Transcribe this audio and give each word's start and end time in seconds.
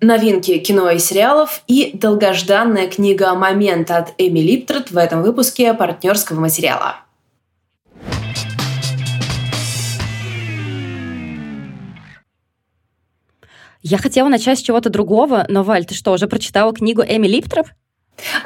новинки 0.00 0.58
кино 0.58 0.90
и 0.90 0.98
сериалов 0.98 1.62
и 1.66 1.90
долгожданная 1.94 2.88
книга 2.88 3.34
«Момент» 3.34 3.90
от 3.90 4.14
Эми 4.18 4.40
Липтрот 4.40 4.90
в 4.90 4.96
этом 4.96 5.22
выпуске 5.22 5.74
партнерского 5.74 6.40
материала. 6.40 6.96
Я 13.82 13.96
хотела 13.96 14.28
начать 14.28 14.58
с 14.58 14.62
чего-то 14.62 14.90
другого, 14.90 15.46
но, 15.48 15.62
Валь, 15.62 15.86
ты 15.86 15.94
что, 15.94 16.12
уже 16.12 16.26
прочитала 16.26 16.72
книгу 16.74 17.02
Эми 17.02 17.26
Липтроп? 17.26 17.68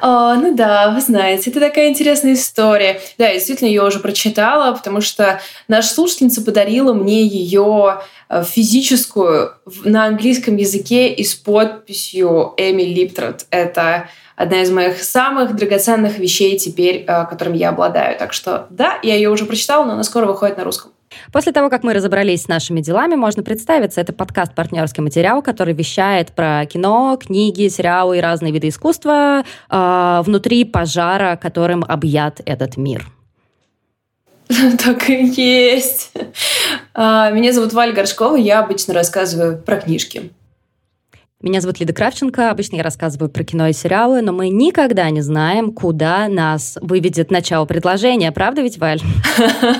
О, 0.00 0.34
ну 0.34 0.54
да, 0.54 0.90
вы 0.90 1.00
знаете, 1.00 1.50
это 1.50 1.60
такая 1.60 1.88
интересная 1.88 2.34
история. 2.34 3.00
Да, 3.18 3.26
я 3.28 3.34
действительно 3.34 3.68
ее 3.68 3.82
уже 3.82 4.00
прочитала, 4.00 4.74
потому 4.74 5.00
что 5.00 5.40
наша 5.68 5.88
слушательница 5.88 6.42
подарила 6.42 6.92
мне 6.92 7.22
ее 7.22 8.02
э, 8.28 8.44
физическую 8.44 9.54
на 9.84 10.06
английском 10.06 10.56
языке 10.56 11.12
и 11.12 11.24
с 11.24 11.34
подписью 11.34 12.54
Эми 12.56 12.82
Липтрот. 12.82 13.46
Это 13.50 14.08
одна 14.36 14.62
из 14.62 14.70
моих 14.70 15.02
самых 15.02 15.56
драгоценных 15.56 16.18
вещей 16.18 16.58
теперь, 16.58 17.04
э, 17.06 17.26
которым 17.26 17.54
я 17.54 17.70
обладаю. 17.70 18.18
Так 18.18 18.32
что 18.32 18.66
да, 18.70 18.98
я 19.02 19.14
ее 19.14 19.30
уже 19.30 19.46
прочитала, 19.46 19.84
но 19.84 19.92
она 19.94 20.04
скоро 20.04 20.26
выходит 20.26 20.58
на 20.58 20.64
русском. 20.64 20.91
После 21.32 21.52
того, 21.52 21.70
как 21.70 21.82
мы 21.82 21.92
разобрались 21.94 22.42
с 22.42 22.48
нашими 22.48 22.80
делами, 22.80 23.14
можно 23.14 23.42
представиться. 23.42 24.00
Это 24.00 24.12
подкаст 24.12 24.54
«Партнерский 24.54 25.02
материал», 25.02 25.42
который 25.42 25.74
вещает 25.74 26.32
про 26.32 26.64
кино, 26.66 27.18
книги, 27.20 27.68
сериалы 27.68 28.18
и 28.18 28.20
разные 28.20 28.52
виды 28.52 28.68
искусства 28.68 29.44
э, 29.70 30.22
внутри 30.24 30.64
пожара, 30.64 31.36
которым 31.36 31.84
объят 31.84 32.40
этот 32.44 32.76
мир. 32.76 33.06
Так 34.84 35.08
и 35.08 35.26
есть. 35.26 36.12
А, 36.94 37.30
меня 37.30 37.52
зовут 37.52 37.72
Валя 37.72 37.92
Горшкова, 37.92 38.36
я 38.36 38.60
обычно 38.60 38.94
рассказываю 38.94 39.58
про 39.58 39.76
книжки. 39.76 40.30
Меня 41.42 41.60
зовут 41.60 41.80
Лида 41.80 41.92
Кравченко. 41.92 42.50
Обычно 42.50 42.76
я 42.76 42.84
рассказываю 42.84 43.28
про 43.28 43.42
кино 43.42 43.66
и 43.66 43.72
сериалы, 43.72 44.22
но 44.22 44.32
мы 44.32 44.48
никогда 44.48 45.10
не 45.10 45.22
знаем, 45.22 45.72
куда 45.72 46.28
нас 46.28 46.78
выведет 46.80 47.32
начало 47.32 47.64
предложения. 47.64 48.30
Правда 48.30 48.62
ведь, 48.62 48.78
Валь? 48.78 49.00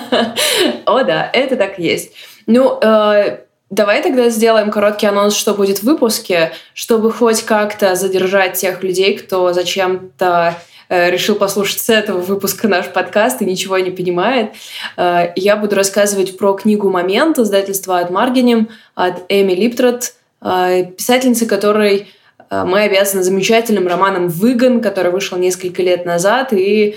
О, 0.87 1.05
да, 1.05 1.31
это 1.33 1.55
так 1.55 1.79
и 1.79 1.85
есть. 1.85 2.15
Ну, 2.49 2.81
э, 2.83 3.39
давай 3.71 4.03
тогда 4.03 4.29
сделаем 4.29 4.73
короткий 4.73 5.07
анонс, 5.07 5.37
что 5.37 5.55
будет 5.55 5.79
в 5.79 5.83
выпуске, 5.85 6.51
чтобы 6.75 7.13
хоть 7.13 7.43
как-то 7.45 7.95
задержать 7.95 8.55
тех 8.55 8.83
людей, 8.83 9.17
кто 9.17 9.53
зачем-то 9.53 10.57
э, 10.89 11.11
решил 11.13 11.37
послушать 11.37 11.79
с 11.79 11.91
этого 11.91 12.19
выпуска 12.23 12.67
наш 12.67 12.89
подкаст 12.89 13.41
и 13.41 13.45
ничего 13.45 13.79
не 13.79 13.93
понимает. 13.93 14.51
Э, 14.97 15.29
я 15.37 15.55
буду 15.55 15.77
рассказывать 15.77 16.37
про 16.37 16.55
книгу 16.55 16.91
«Момент» 16.91 17.39
издательства 17.39 18.01
от 18.01 18.11
Маргинем, 18.11 18.69
от 18.97 19.23
Эми 19.29 19.53
Липтрот– 19.53 20.15
писательницы, 20.43 21.47
которой 21.47 22.09
а, 22.51 22.65
мы 22.65 22.83
обязаны 22.83 23.23
замечательным 23.23 23.87
романом 23.87 24.29
«Выгон», 24.29 24.81
который 24.81 25.11
вышел 25.11 25.39
несколько 25.39 25.83
лет 25.83 26.05
назад 26.05 26.53
и 26.53 26.97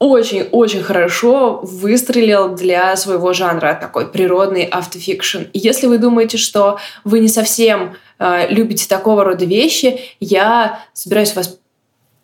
очень-очень 0.00 0.82
хорошо 0.82 1.60
выстрелил 1.62 2.54
для 2.54 2.96
своего 2.96 3.32
жанра, 3.32 3.78
такой 3.80 4.10
природный 4.10 4.64
автофикшн. 4.64 5.42
И 5.52 5.58
если 5.58 5.86
вы 5.86 5.98
думаете, 5.98 6.36
что 6.36 6.78
вы 7.04 7.20
не 7.20 7.28
совсем 7.28 7.96
э, 8.18 8.48
любите 8.52 8.88
такого 8.88 9.24
рода 9.24 9.44
вещи, 9.44 10.00
я 10.20 10.80
собираюсь 10.92 11.34
вас 11.34 11.58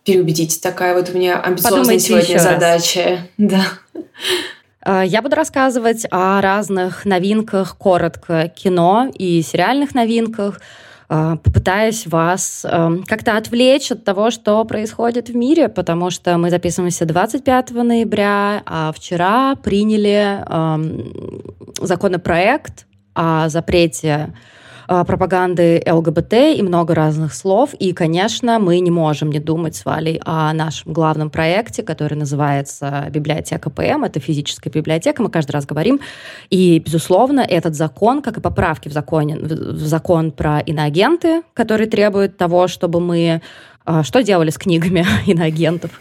переубедить. 0.05 0.61
Такая 0.61 0.95
вот 0.95 1.11
у 1.11 1.13
меня 1.13 1.41
амбициозная 1.41 1.81
Подумайте 1.83 2.07
сегодня 2.07 2.39
задача. 2.39 3.01
Раз. 3.01 3.19
Да. 3.39 3.65
Э, 4.85 5.03
я 5.05 5.23
буду 5.23 5.37
рассказывать 5.37 6.07
о 6.11 6.41
разных 6.41 7.05
новинках, 7.05 7.77
коротко, 7.77 8.49
кино 8.49 9.11
и 9.13 9.43
сериальных 9.43 9.95
новинках, 9.95 10.61
э, 11.09 11.37
попытаясь 11.43 12.07
вас 12.07 12.65
эм, 12.69 13.03
как-то 13.05 13.37
отвлечь 13.37 13.91
от 13.91 14.05
того, 14.05 14.31
что 14.31 14.65
происходит 14.65 15.29
в 15.29 15.37
мире, 15.37 15.69
потому 15.69 16.11
что 16.11 16.39
мы 16.39 16.51
записываемся 16.51 17.05
25 17.05 17.71
ноября, 17.83 18.63
а 18.67 18.93
вчера 18.93 19.55
приняли 19.57 20.45
эм, 20.49 21.43
законопроект 21.81 22.87
о 23.15 23.49
запрете 23.49 24.33
пропаганды 24.91 25.83
ЛГБТ 25.87 26.33
и 26.57 26.63
много 26.63 26.97
разных 26.97 27.33
слов. 27.33 27.75
И, 27.75 27.93
конечно, 27.93 28.59
мы 28.59 28.81
не 28.81 28.91
можем 28.91 29.31
не 29.31 29.39
думать 29.39 29.77
с 29.77 29.85
Валей 29.85 30.21
о 30.25 30.53
нашем 30.53 30.93
главном 30.93 31.31
проекте, 31.31 31.85
который 31.85 32.15
называется 32.15 33.07
«Библиотека 33.11 33.71
ПМ». 33.71 34.03
Это 34.03 34.19
физическая 34.19 34.73
библиотека, 34.73 35.23
мы 35.23 35.31
каждый 35.31 35.53
раз 35.53 35.65
говорим. 35.65 36.01
И, 36.51 36.83
безусловно, 36.85 37.41
этот 37.41 37.77
закон, 37.77 38.21
как 38.21 38.39
и 38.39 38.41
поправки 38.41 38.89
в, 38.89 38.93
законе, 38.93 39.37
в 39.37 39.87
закон 39.87 40.33
про 40.33 40.59
иноагенты, 40.59 41.43
который 41.55 41.87
требует 41.87 42.37
того, 42.37 42.67
чтобы 42.67 43.01
мы... 43.01 43.43
А, 43.85 44.03
что 44.03 44.23
делали 44.25 44.51
с 44.51 44.59
книгами 44.59 45.07
иноагентов? 45.27 46.01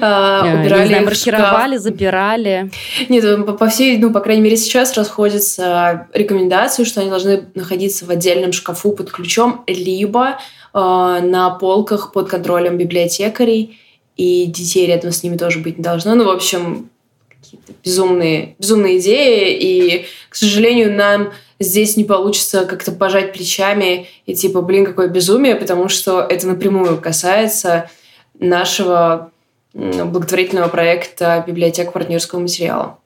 А, 0.00 0.42
убирали 0.60 0.82
не 0.82 0.88
знаю, 0.88 1.04
маркировали, 1.04 1.76
запирали. 1.76 2.70
Нет, 3.08 3.46
по, 3.46 3.52
по 3.52 3.68
всей, 3.68 3.98
ну, 3.98 4.12
по 4.12 4.20
крайней 4.20 4.42
мере, 4.42 4.56
сейчас 4.56 4.96
расходятся 4.96 6.08
рекомендации, 6.12 6.84
что 6.84 7.00
они 7.00 7.10
должны 7.10 7.44
находиться 7.54 8.06
в 8.06 8.10
отдельном 8.10 8.52
шкафу 8.52 8.92
под 8.92 9.10
ключом, 9.10 9.64
либо 9.66 10.30
э, 10.30 10.78
на 10.78 11.50
полках 11.60 12.12
под 12.12 12.28
контролем 12.28 12.78
библиотекарей, 12.78 13.78
и 14.16 14.46
детей 14.46 14.86
рядом 14.86 15.12
с 15.12 15.22
ними 15.22 15.36
тоже 15.36 15.58
быть 15.58 15.78
не 15.78 15.84
должно. 15.84 16.14
Ну, 16.14 16.24
в 16.24 16.30
общем, 16.30 16.90
какие-то 17.28 17.72
безумные, 17.84 18.56
безумные 18.58 18.98
идеи, 18.98 19.56
и, 19.58 20.06
к 20.28 20.34
сожалению, 20.34 20.94
нам 20.94 21.32
здесь 21.58 21.96
не 21.96 22.04
получится 22.04 22.64
как-то 22.66 22.92
пожать 22.92 23.32
плечами 23.32 24.08
и 24.26 24.34
типа, 24.34 24.62
блин, 24.62 24.84
какое 24.84 25.08
безумие, 25.08 25.54
потому 25.54 25.88
что 25.88 26.20
это 26.20 26.46
напрямую 26.46 27.00
касается 27.00 27.90
нашего 28.38 29.31
благотворительного 29.74 30.68
проекта 30.68 31.44
«Библиотека 31.46 31.90
партнерского 31.90 32.40
материала». 32.40 32.98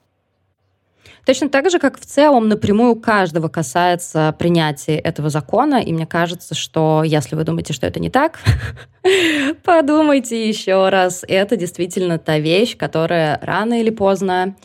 Точно 1.27 1.49
так 1.49 1.69
же, 1.69 1.77
как 1.77 1.99
в 1.99 2.05
целом 2.05 2.47
напрямую 2.47 2.95
каждого 2.95 3.49
касается 3.49 4.33
принятия 4.39 4.97
этого 4.97 5.29
закона, 5.29 5.81
и 5.81 5.91
мне 5.91 6.07
кажется, 6.07 6.55
что 6.55 7.03
если 7.05 7.35
вы 7.35 7.43
думаете, 7.43 7.73
что 7.73 7.85
это 7.85 7.99
не 7.99 8.09
так, 8.09 8.39
подумайте 9.63 10.47
еще 10.47 10.87
раз. 10.87 11.25
Это 11.27 11.57
действительно 11.57 12.17
та 12.17 12.39
вещь, 12.39 12.77
которая 12.77 13.37
рано 13.41 13.81
или 13.81 13.89
поздно 13.89 14.55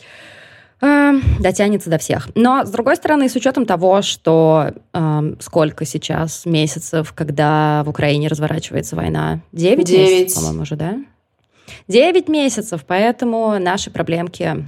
э, 0.79 1.11
дотянется 1.41 1.89
до 1.89 1.97
всех. 1.97 2.29
Но, 2.33 2.63
с 2.63 2.69
другой 2.69 2.95
стороны, 2.95 3.27
с 3.27 3.35
учетом 3.35 3.65
того, 3.65 4.01
что 4.01 4.71
э, 4.93 5.33
сколько 5.41 5.83
сейчас 5.83 6.45
месяцев, 6.45 7.11
когда 7.11 7.83
в 7.83 7.89
Украине 7.89 8.29
разворачивается 8.29 8.95
война? 8.95 9.41
Девять 9.51 9.91
месяцев, 9.91 10.41
по-моему, 10.41 10.61
уже, 10.61 10.77
да? 10.77 10.95
9 11.87 12.27
месяцев, 12.27 12.83
поэтому 12.87 13.59
наши 13.59 13.91
проблемки 13.91 14.65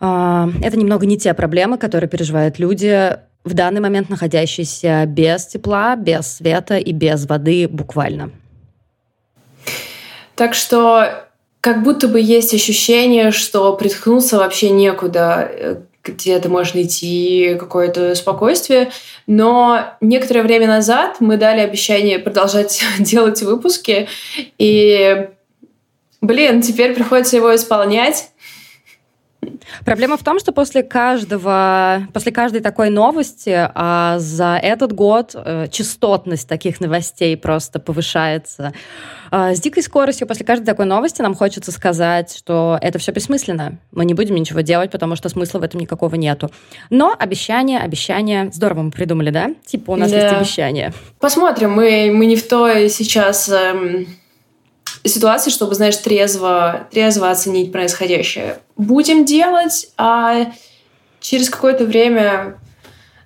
а, 0.00 0.48
это 0.62 0.76
немного 0.76 1.06
не 1.06 1.18
те 1.18 1.34
проблемы, 1.34 1.78
которые 1.78 2.08
переживают 2.08 2.58
люди 2.58 3.16
в 3.44 3.54
данный 3.54 3.80
момент 3.80 4.08
находящиеся 4.10 5.04
без 5.06 5.46
тепла, 5.46 5.96
без 5.96 6.36
света 6.36 6.76
и 6.76 6.92
без 6.92 7.26
воды 7.26 7.66
буквально. 7.68 8.30
Так 10.34 10.54
что 10.54 11.24
как 11.60 11.82
будто 11.82 12.06
бы 12.06 12.20
есть 12.20 12.54
ощущение, 12.54 13.32
что 13.32 13.74
приткнуться 13.74 14.38
вообще 14.38 14.70
некуда, 14.70 15.82
где-то 16.04 16.48
можно 16.48 16.80
найти 16.80 17.56
какое-то 17.58 18.14
спокойствие. 18.14 18.90
Но 19.26 19.96
некоторое 20.00 20.42
время 20.42 20.66
назад 20.66 21.16
мы 21.20 21.36
дали 21.36 21.60
обещание 21.60 22.18
продолжать 22.18 22.82
делать 23.00 23.42
выпуски, 23.42 24.08
и 24.58 25.28
Блин, 26.20 26.62
теперь 26.62 26.94
приходится 26.94 27.36
его 27.36 27.54
исполнять. 27.54 28.30
Проблема 29.84 30.16
в 30.16 30.24
том, 30.24 30.38
что 30.38 30.52
после 30.52 30.82
каждого, 30.82 32.06
после 32.12 32.32
каждой 32.32 32.60
такой 32.60 32.90
новости 32.90 33.70
а 33.74 34.18
за 34.18 34.58
этот 34.62 34.92
год 34.92 35.32
э, 35.34 35.68
частотность 35.70 36.48
таких 36.48 36.80
новостей 36.80 37.36
просто 37.36 37.78
повышается 37.78 38.72
э, 39.30 39.54
с 39.54 39.60
дикой 39.60 39.82
скоростью. 39.82 40.26
После 40.26 40.44
каждой 40.44 40.64
такой 40.64 40.86
новости 40.86 41.22
нам 41.22 41.34
хочется 41.34 41.70
сказать, 41.70 42.36
что 42.36 42.78
это 42.82 42.98
все 42.98 43.12
бессмысленно. 43.12 43.78
Мы 43.92 44.04
не 44.04 44.14
будем 44.14 44.34
ничего 44.34 44.60
делать, 44.60 44.90
потому 44.90 45.16
что 45.16 45.28
смысла 45.28 45.60
в 45.60 45.62
этом 45.62 45.80
никакого 45.80 46.14
нету. 46.16 46.50
Но 46.90 47.14
обещание, 47.18 47.78
обещание, 47.78 48.50
здорово 48.52 48.82
мы 48.82 48.90
придумали, 48.90 49.30
да? 49.30 49.50
Типа 49.64 49.92
у 49.92 49.96
нас 49.96 50.10
да. 50.10 50.22
есть 50.22 50.34
обещание. 50.34 50.92
Посмотрим, 51.20 51.72
мы, 51.72 52.10
мы 52.12 52.26
не 52.26 52.36
в 52.36 52.46
той 52.46 52.88
сейчас... 52.88 53.48
Эм 53.48 54.06
ситуации, 55.04 55.50
чтобы, 55.50 55.74
знаешь, 55.74 55.96
трезво, 55.96 56.88
трезво 56.90 57.30
оценить 57.30 57.72
происходящее. 57.72 58.58
Будем 58.76 59.24
делать, 59.24 59.90
а 59.96 60.52
через 61.20 61.50
какое-то 61.50 61.84
время, 61.84 62.58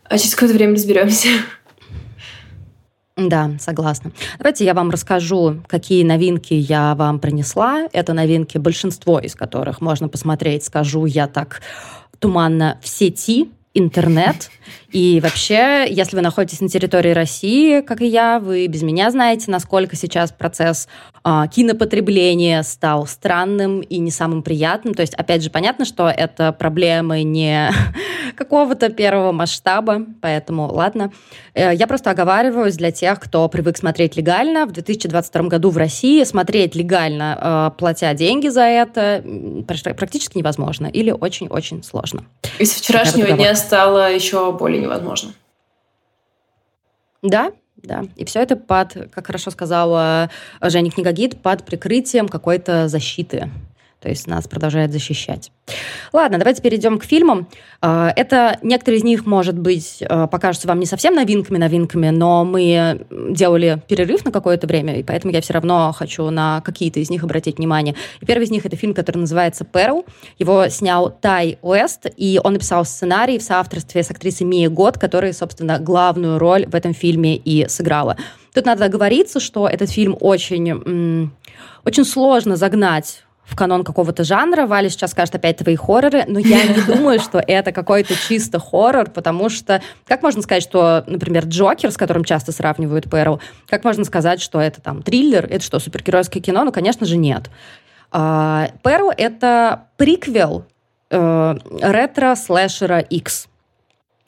а 0.05 0.19
через 0.19 0.35
какое-то 0.35 0.55
время 0.55 0.75
разберемся. 0.75 1.29
Да, 3.17 3.51
согласна. 3.61 4.13
Давайте 4.39 4.65
я 4.65 4.73
вам 4.73 4.91
расскажу, 4.91 5.63
какие 5.67 6.03
новинки 6.03 6.55
я 6.55 6.95
вам 6.95 7.19
принесла. 7.19 7.87
Это 7.93 8.15
новинки, 8.15 8.57
большинство 8.57 9.19
из 9.19 9.35
которых 9.35 9.81
можно 9.83 10.09
посмотреть, 10.09 10.65
скажу 10.65 11.05
я 11.05 11.27
так 11.27 11.61
туманно, 12.19 12.79
в 12.81 12.89
сети, 12.89 13.51
интернет. 13.75 14.51
И 14.93 15.21
вообще, 15.21 15.87
если 15.89 16.17
вы 16.17 16.23
находитесь 16.23 16.61
на 16.61 16.69
территории 16.69 17.13
России, 17.13 17.81
как 17.81 18.03
и 18.03 18.07
я, 18.07 18.39
вы 18.39 18.67
без 18.67 18.83
меня 18.83 19.11
знаете, 19.11 19.51
насколько 19.51 19.97
сейчас 19.97 20.31
процесс 20.33 20.87
э, 21.25 21.45
кинопотребления 21.51 22.63
стал 22.63 23.07
странным 23.07 23.81
и 23.81 23.99
не 23.99 24.11
самым 24.11 24.43
приятным. 24.43 24.93
То 24.93 25.01
есть, 25.01 25.15
опять 25.15 25.43
же, 25.43 25.49
понятно, 25.49 25.87
что 25.87 26.11
это 26.11 26.53
проблемы 26.53 27.23
не 27.23 27.71
какого-то 28.37 28.91
первого 28.91 29.33
масштаба, 29.33 30.05
поэтому 30.21 30.71
ладно. 30.71 31.11
Э, 31.55 31.75
я 31.75 31.87
просто 31.87 32.11
оговариваюсь 32.11 32.77
для 32.77 32.93
тех, 32.93 33.19
кто 33.19 33.49
привык 33.49 33.79
смотреть 33.79 34.17
легально. 34.17 34.67
В 34.67 34.73
2022 34.73 35.43
году 35.45 35.71
в 35.71 35.79
России 35.79 36.23
смотреть 36.25 36.75
легально, 36.75 37.73
э, 37.75 37.79
платя 37.79 38.13
деньги 38.13 38.49
за 38.49 38.65
это, 38.65 39.25
практически 39.67 40.37
невозможно 40.37 40.87
или 40.87 41.11
очень-очень 41.11 41.83
сложно. 41.83 42.25
И 42.59 42.67
с 42.67 42.75
вчерашнего 42.75 43.33
дня 43.33 43.55
стало 43.55 44.13
еще 44.13 44.53
более 44.53 44.82
невозможно. 44.83 45.33
Да, 47.23 47.53
да. 47.77 48.05
И 48.17 48.25
все 48.25 48.41
это 48.41 48.57
под, 48.57 49.11
как 49.13 49.27
хорошо 49.27 49.51
сказала 49.51 50.31
Женя 50.61 50.91
Книгогид, 50.91 51.41
под 51.41 51.65
прикрытием 51.65 52.29
какой-то 52.29 52.89
защиты 52.89 53.51
то 54.03 54.09
есть 54.09 54.27
нас 54.27 54.49
продолжает 54.49 54.93
защищать. 54.93 55.53
Ладно, 56.13 56.39
давайте 56.39 56.61
перейдем 56.61 56.99
к 56.99 57.05
фильмам. 57.05 57.49
А, 57.81 58.13
это 58.17 58.59
некоторые 58.63 58.99
из 58.99 59.05
них, 59.05 59.27
может 59.27 59.57
быть, 59.57 60.03
а, 60.09 60.27
покажутся 60.27 60.67
вам 60.67 60.81
не 60.81 60.87
совсем 60.87 61.15
новинками-новинками, 61.15 62.11
но 62.11 62.45
мы 62.45 63.07
делали 63.31 63.81
перерыв 63.87 64.25
на 64.25 64.33
какое-то 64.33 64.67
время, 64.67 64.99
и 64.99 65.03
поэтому 65.05 65.33
я 65.33 65.41
все 65.41 65.55
равно 65.55 65.93
хочу 65.97 66.29
на 66.31 66.61
какие-то 66.63 66.99
из 66.99 67.11
них 67.11 67.23
обратить 67.23 67.59
внимание. 67.59 67.95
И 68.21 68.27
первый 68.27 68.45
из 68.45 68.51
них 68.51 68.67
это 68.67 68.77
фильм, 68.77 68.93
который 68.93 69.19
называется 69.19 69.65
«Перл». 69.65 70.05
Его 70.39 70.69
снял 70.69 71.11
Тай 71.11 71.59
Уэст, 71.63 72.07
и 72.17 72.41
он 72.43 72.55
написал 72.55 72.85
сценарий 72.85 73.39
в 73.39 73.43
соавторстве 73.43 74.03
с 74.03 74.11
актрисой 74.11 74.47
Мия 74.47 74.69
Год, 74.69 74.99
которая, 74.99 75.33
собственно, 75.33 75.79
главную 75.79 76.39
роль 76.39 76.67
в 76.67 76.75
этом 76.75 76.93
фильме 76.93 77.37
и 77.37 77.69
сыграла. 77.69 78.17
Тут 78.53 78.67
надо 78.67 78.85
оговориться, 78.85 79.41
что 79.41 79.69
этот 79.69 79.91
фильм 79.91 80.17
очень, 80.21 81.31
очень 81.85 82.05
сложно 82.05 82.57
загнать 82.57 83.23
в 83.45 83.57
канон 83.57 83.85
какого-то 83.85 84.25
жанра. 84.25 84.67
Валя 84.67 84.89
сейчас 84.89 85.11
скажет 85.11 85.35
опять 85.35 85.59
твои 85.59 85.77
хорроры, 85.77 86.25
но 86.27 86.39
я 86.39 86.65
не 86.65 86.81
думаю, 86.87 87.21
что 87.21 87.39
это 87.39 87.73
какой-то 87.73 88.15
чисто 88.15 88.59
хоррор, 88.59 89.11
потому 89.11 89.49
что 89.49 89.83
как 90.07 90.23
можно 90.23 90.43
сказать, 90.43 90.63
что, 90.63 91.05
например, 91.07 91.45
Джокер, 91.47 91.91
с 91.91 91.97
которым 91.97 92.25
часто 92.25 92.53
сравнивают 92.53 93.11
Перл, 93.11 93.41
как 93.69 93.85
можно 93.85 94.05
сказать, 94.05 94.41
что 94.41 94.61
это 94.61 94.81
там 94.81 95.03
триллер, 95.03 95.45
это 95.45 95.61
что, 95.61 95.79
супергеройское 95.79 96.43
кино? 96.43 96.65
Ну, 96.65 96.73
конечно 96.73 97.07
же, 97.07 97.17
нет. 97.17 97.51
А, 98.11 98.69
Перл— 98.83 99.11
это 99.17 99.89
приквел 99.97 100.65
э, 101.11 101.57
ретро-слэшера 101.81 103.01
X. 103.01 103.49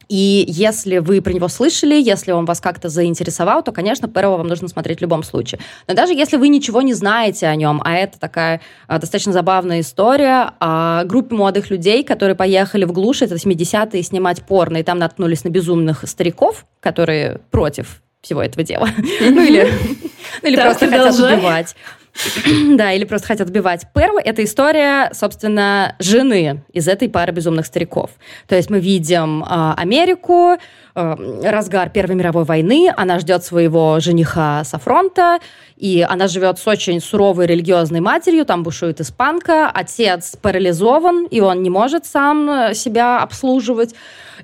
И 0.08 0.44
если 0.48 0.98
вы 0.98 1.20
про 1.20 1.32
него 1.32 1.48
слышали, 1.48 1.94
если 1.94 2.32
он 2.32 2.44
вас 2.44 2.60
как-то 2.60 2.88
заинтересовал, 2.88 3.62
то, 3.62 3.72
конечно, 3.72 4.08
Перова 4.08 4.38
вам 4.38 4.48
нужно 4.48 4.68
смотреть 4.68 4.98
в 4.98 5.02
любом 5.02 5.22
случае. 5.22 5.60
Но 5.88 5.94
даже 5.94 6.12
если 6.12 6.36
вы 6.36 6.48
ничего 6.48 6.82
не 6.82 6.94
знаете 6.94 7.46
о 7.46 7.56
нем, 7.56 7.80
а 7.84 7.94
это 7.94 8.18
такая 8.18 8.60
а, 8.86 8.98
достаточно 8.98 9.32
забавная 9.32 9.80
история 9.80 10.52
о 10.60 11.04
группе 11.04 11.34
молодых 11.34 11.70
людей, 11.70 12.04
которые 12.04 12.34
поехали 12.36 12.84
в 12.84 12.92
глушь, 12.92 13.22
это 13.22 13.34
80-е, 13.34 14.02
снимать 14.02 14.42
порно, 14.42 14.78
и 14.78 14.82
там 14.82 14.98
наткнулись 14.98 15.44
на 15.44 15.48
безумных 15.48 16.04
стариков, 16.08 16.66
которые 16.80 17.40
против 17.50 18.02
всего 18.20 18.42
этого 18.42 18.64
дела. 18.64 18.88
Ну 19.20 19.42
или 19.42 20.56
ну, 20.56 20.62
просто 20.62 20.88
хотят 20.88 21.14
убивать. 21.14 21.76
да, 22.76 22.92
или 22.92 23.04
просто 23.04 23.26
хотят 23.26 23.48
убивать. 23.48 23.86
Перл— 23.92 24.18
это 24.24 24.44
история, 24.44 25.10
собственно, 25.12 25.96
жены 25.98 26.62
из 26.72 26.86
этой 26.86 27.08
пары 27.08 27.32
безумных 27.32 27.66
стариков. 27.66 28.10
То 28.46 28.54
есть 28.54 28.70
мы 28.70 28.78
видим 28.78 29.42
э, 29.42 29.74
Америку, 29.76 30.56
э, 30.94 31.40
разгар 31.42 31.90
Первой 31.90 32.14
мировой 32.14 32.44
войны, 32.44 32.92
она 32.96 33.18
ждет 33.18 33.44
своего 33.44 33.98
жениха 33.98 34.62
со 34.64 34.78
фронта, 34.78 35.38
и 35.76 36.06
она 36.08 36.28
живет 36.28 36.58
с 36.58 36.68
очень 36.68 37.00
суровой 37.00 37.46
религиозной 37.46 38.00
матерью, 38.00 38.44
там 38.44 38.62
бушует 38.62 39.00
испанка, 39.00 39.68
отец 39.68 40.36
парализован, 40.40 41.26
и 41.26 41.40
он 41.40 41.62
не 41.62 41.70
может 41.70 42.06
сам 42.06 42.74
себя 42.74 43.20
обслуживать. 43.20 43.94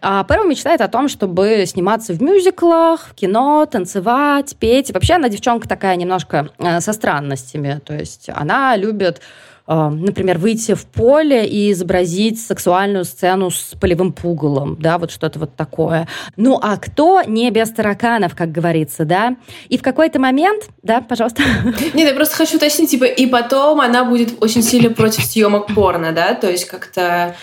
А 0.03 0.25
Перл 0.25 0.45
мечтает 0.45 0.81
о 0.81 0.89
том, 0.89 1.09
чтобы 1.09 1.65
сниматься 1.67 2.13
в 2.13 2.23
мюзиклах, 2.23 3.09
в 3.11 3.15
кино, 3.15 3.67
танцевать, 3.67 4.57
петь. 4.59 4.91
И 4.91 4.93
вообще 4.93 5.15
она 5.15 5.29
девчонка 5.29 5.69
такая 5.69 5.97
немножко 5.97 6.51
э, 6.59 6.81
со 6.81 6.93
странностями. 6.93 7.81
То 7.85 7.95
есть 7.95 8.31
она 8.35 8.77
любит 8.77 9.21
э, 9.67 9.89
например, 9.89 10.39
выйти 10.39 10.75
в 10.75 10.87
поле 10.87 11.47
и 11.47 11.73
изобразить 11.73 12.41
сексуальную 12.41 13.05
сцену 13.05 13.51
с 13.51 13.75
полевым 13.79 14.13
пугалом, 14.13 14.77
да, 14.81 14.99
вот 14.99 15.11
что-то 15.11 15.39
вот 15.39 15.55
такое. 15.55 16.09
Ну, 16.37 16.59
а 16.63 16.77
кто 16.79 17.23
не 17.23 17.51
без 17.51 17.71
тараканов, 17.71 18.35
как 18.35 18.53
говорится, 18.53 19.05
да? 19.05 19.37
И 19.69 19.77
в 19.77 19.83
какой-то 19.83 20.19
момент, 20.19 20.65
да, 20.83 21.03
пожалуйста. 21.03 21.43
Нет, 21.95 22.09
я 22.09 22.15
просто 22.15 22.37
хочу 22.37 22.57
уточнить, 22.57 22.91
типа, 22.91 23.05
и 23.05 23.27
потом 23.27 23.81
она 23.81 24.05
будет 24.05 24.43
очень 24.43 24.63
сильно 24.63 24.91
против 24.91 25.25
съемок 25.25 25.75
порно, 25.75 26.13
да, 26.13 26.35
то 26.35 26.51
есть 26.51 26.65
как-то 26.65 27.37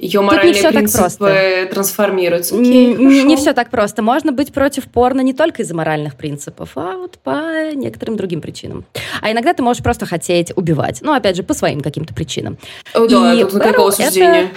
ее 0.00 0.20
моральные 0.20 0.54
Тут 0.54 0.62
не 0.62 0.68
все 0.68 0.78
принципы 0.78 1.02
так 1.02 1.28
просто. 1.28 1.74
трансформируются. 1.74 2.54
Окей, 2.54 2.94
не, 2.94 3.22
не 3.24 3.36
все 3.36 3.52
так 3.52 3.70
просто. 3.70 4.02
Можно 4.02 4.32
быть 4.32 4.52
против 4.52 4.84
порно 4.84 5.20
не 5.20 5.34
только 5.34 5.62
из-за 5.62 5.74
моральных 5.74 6.16
принципов, 6.16 6.70
а 6.76 6.96
вот 6.96 7.18
по 7.18 7.72
некоторым 7.74 8.16
другим 8.16 8.40
причинам. 8.40 8.84
А 9.20 9.30
иногда 9.30 9.52
ты 9.52 9.62
можешь 9.62 9.82
просто 9.82 10.06
хотеть 10.06 10.52
убивать. 10.56 11.00
Ну, 11.02 11.12
опять 11.12 11.36
же, 11.36 11.42
по 11.42 11.54
своим 11.54 11.80
каким-то 11.80 12.14
причинам. 12.14 12.58
О, 12.94 13.06
да, 13.06 13.34
И 13.34 13.44
тут 13.44 13.60
какого 13.62 13.90
суждения? 13.90 14.44
Это 14.44 14.50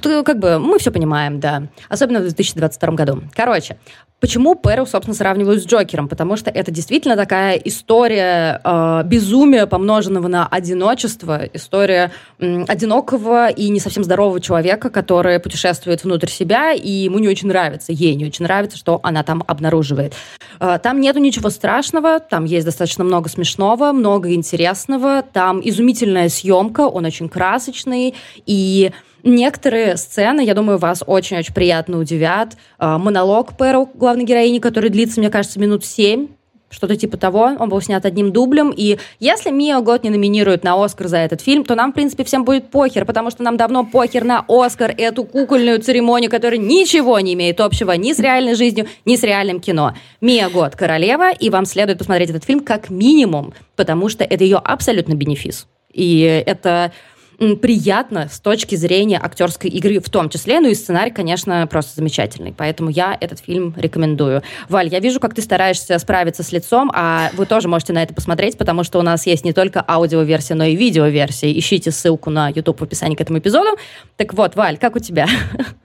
то, 0.00 0.22
как 0.22 0.38
бы 0.38 0.58
мы 0.58 0.78
все 0.78 0.90
понимаем, 0.90 1.40
да. 1.40 1.64
Особенно 1.88 2.20
в 2.20 2.22
2022 2.22 2.92
году. 2.92 3.22
Короче, 3.34 3.78
почему 4.20 4.54
Перл, 4.54 4.86
собственно, 4.86 5.14
сравнивают 5.14 5.62
с 5.62 5.66
Джокером? 5.66 6.08
Потому 6.08 6.36
что 6.36 6.50
это 6.50 6.70
действительно 6.70 7.16
такая 7.16 7.56
история 7.56 8.60
э, 8.64 9.02
безумия, 9.04 9.66
помноженного 9.66 10.28
на 10.28 10.46
одиночество, 10.46 11.44
история 11.52 12.12
э, 12.38 12.64
одинокого 12.68 13.48
и 13.48 13.68
не 13.68 13.80
совсем 13.80 14.04
здорового 14.04 14.40
человека, 14.40 14.88
который 14.90 15.38
путешествует 15.40 16.04
внутрь 16.04 16.28
себя, 16.28 16.72
и 16.72 16.90
ему 16.90 17.18
не 17.18 17.28
очень 17.28 17.48
нравится, 17.48 17.92
ей 17.92 18.14
не 18.14 18.26
очень 18.26 18.44
нравится, 18.44 18.78
что 18.78 19.00
она 19.02 19.22
там 19.22 19.42
обнаруживает. 19.46 20.14
Э, 20.60 20.78
там 20.82 21.00
нету 21.00 21.18
ничего 21.18 21.50
страшного, 21.50 22.20
там 22.20 22.44
есть 22.44 22.64
достаточно 22.64 23.04
много 23.04 23.28
смешного, 23.28 23.92
много 23.92 24.32
интересного, 24.32 25.22
там 25.22 25.60
изумительная 25.62 26.28
съемка, 26.28 26.82
он 26.82 27.04
очень 27.04 27.28
красочный, 27.28 28.14
и 28.46 28.92
Некоторые 29.26 29.96
сцены, 29.96 30.40
я 30.44 30.54
думаю, 30.54 30.78
вас 30.78 31.02
очень-очень 31.04 31.52
приятно 31.52 31.98
удивят. 31.98 32.56
А, 32.78 32.96
монолог 32.96 33.56
Перл, 33.56 33.90
главной 33.92 34.22
героини, 34.22 34.60
который 34.60 34.88
длится, 34.88 35.18
мне 35.18 35.30
кажется, 35.30 35.58
минут 35.58 35.84
семь, 35.84 36.28
что-то 36.70 36.94
типа 36.94 37.16
того. 37.16 37.50
Он 37.58 37.68
был 37.68 37.80
снят 37.80 38.06
одним 38.06 38.30
дублем. 38.30 38.70
И 38.70 38.98
если 39.18 39.50
Мио 39.50 39.82
Год 39.82 40.04
не 40.04 40.10
номинирует 40.10 40.62
на 40.62 40.80
Оскар 40.80 41.08
за 41.08 41.16
этот 41.16 41.40
фильм, 41.40 41.64
то 41.64 41.74
нам, 41.74 41.90
в 41.90 41.96
принципе, 41.96 42.22
всем 42.22 42.44
будет 42.44 42.70
похер, 42.70 43.04
потому 43.04 43.32
что 43.32 43.42
нам 43.42 43.56
давно 43.56 43.84
похер 43.84 44.22
на 44.22 44.44
Оскар, 44.46 44.94
эту 44.96 45.24
кукольную 45.24 45.82
церемонию, 45.82 46.30
которая 46.30 46.60
ничего 46.60 47.18
не 47.18 47.34
имеет 47.34 47.60
общего 47.60 47.90
ни 47.92 48.12
с 48.12 48.20
реальной 48.20 48.54
жизнью, 48.54 48.86
ни 49.06 49.16
с 49.16 49.24
реальным 49.24 49.58
кино. 49.58 49.94
Мия 50.20 50.48
Год 50.48 50.76
королева, 50.76 51.32
и 51.32 51.50
вам 51.50 51.66
следует 51.66 51.98
посмотреть 51.98 52.30
этот 52.30 52.44
фильм 52.44 52.60
как 52.60 52.90
минимум, 52.90 53.54
потому 53.74 54.08
что 54.08 54.22
это 54.22 54.44
ее 54.44 54.58
абсолютно 54.58 55.14
бенефис. 55.14 55.66
И 55.92 56.20
это 56.46 56.92
приятно 57.38 58.28
с 58.30 58.40
точки 58.40 58.74
зрения 58.76 59.20
актерской 59.22 59.70
игры 59.70 60.00
в 60.00 60.08
том 60.08 60.28
числе. 60.28 60.60
Ну 60.60 60.68
и 60.68 60.74
сценарий, 60.74 61.10
конечно, 61.10 61.66
просто 61.66 61.92
замечательный. 61.96 62.54
Поэтому 62.56 62.90
я 62.90 63.16
этот 63.20 63.40
фильм 63.40 63.74
рекомендую. 63.76 64.42
Валь, 64.68 64.88
я 64.88 65.00
вижу, 65.00 65.20
как 65.20 65.34
ты 65.34 65.42
стараешься 65.42 65.98
справиться 65.98 66.42
с 66.42 66.52
лицом, 66.52 66.90
а 66.94 67.30
вы 67.34 67.46
тоже 67.46 67.68
можете 67.68 67.92
на 67.92 68.02
это 68.02 68.14
посмотреть, 68.14 68.56
потому 68.56 68.84
что 68.84 68.98
у 68.98 69.02
нас 69.02 69.26
есть 69.26 69.44
не 69.44 69.52
только 69.52 69.84
аудиоверсия, 69.86 70.56
но 70.56 70.64
и 70.64 70.76
видеоверсия. 70.76 71.52
Ищите 71.52 71.90
ссылку 71.90 72.30
на 72.30 72.48
YouTube 72.48 72.80
в 72.80 72.84
описании 72.84 73.16
к 73.16 73.20
этому 73.20 73.38
эпизоду. 73.38 73.76
Так 74.16 74.34
вот, 74.34 74.56
Валь, 74.56 74.78
как 74.78 74.96
у 74.96 74.98
тебя? 74.98 75.26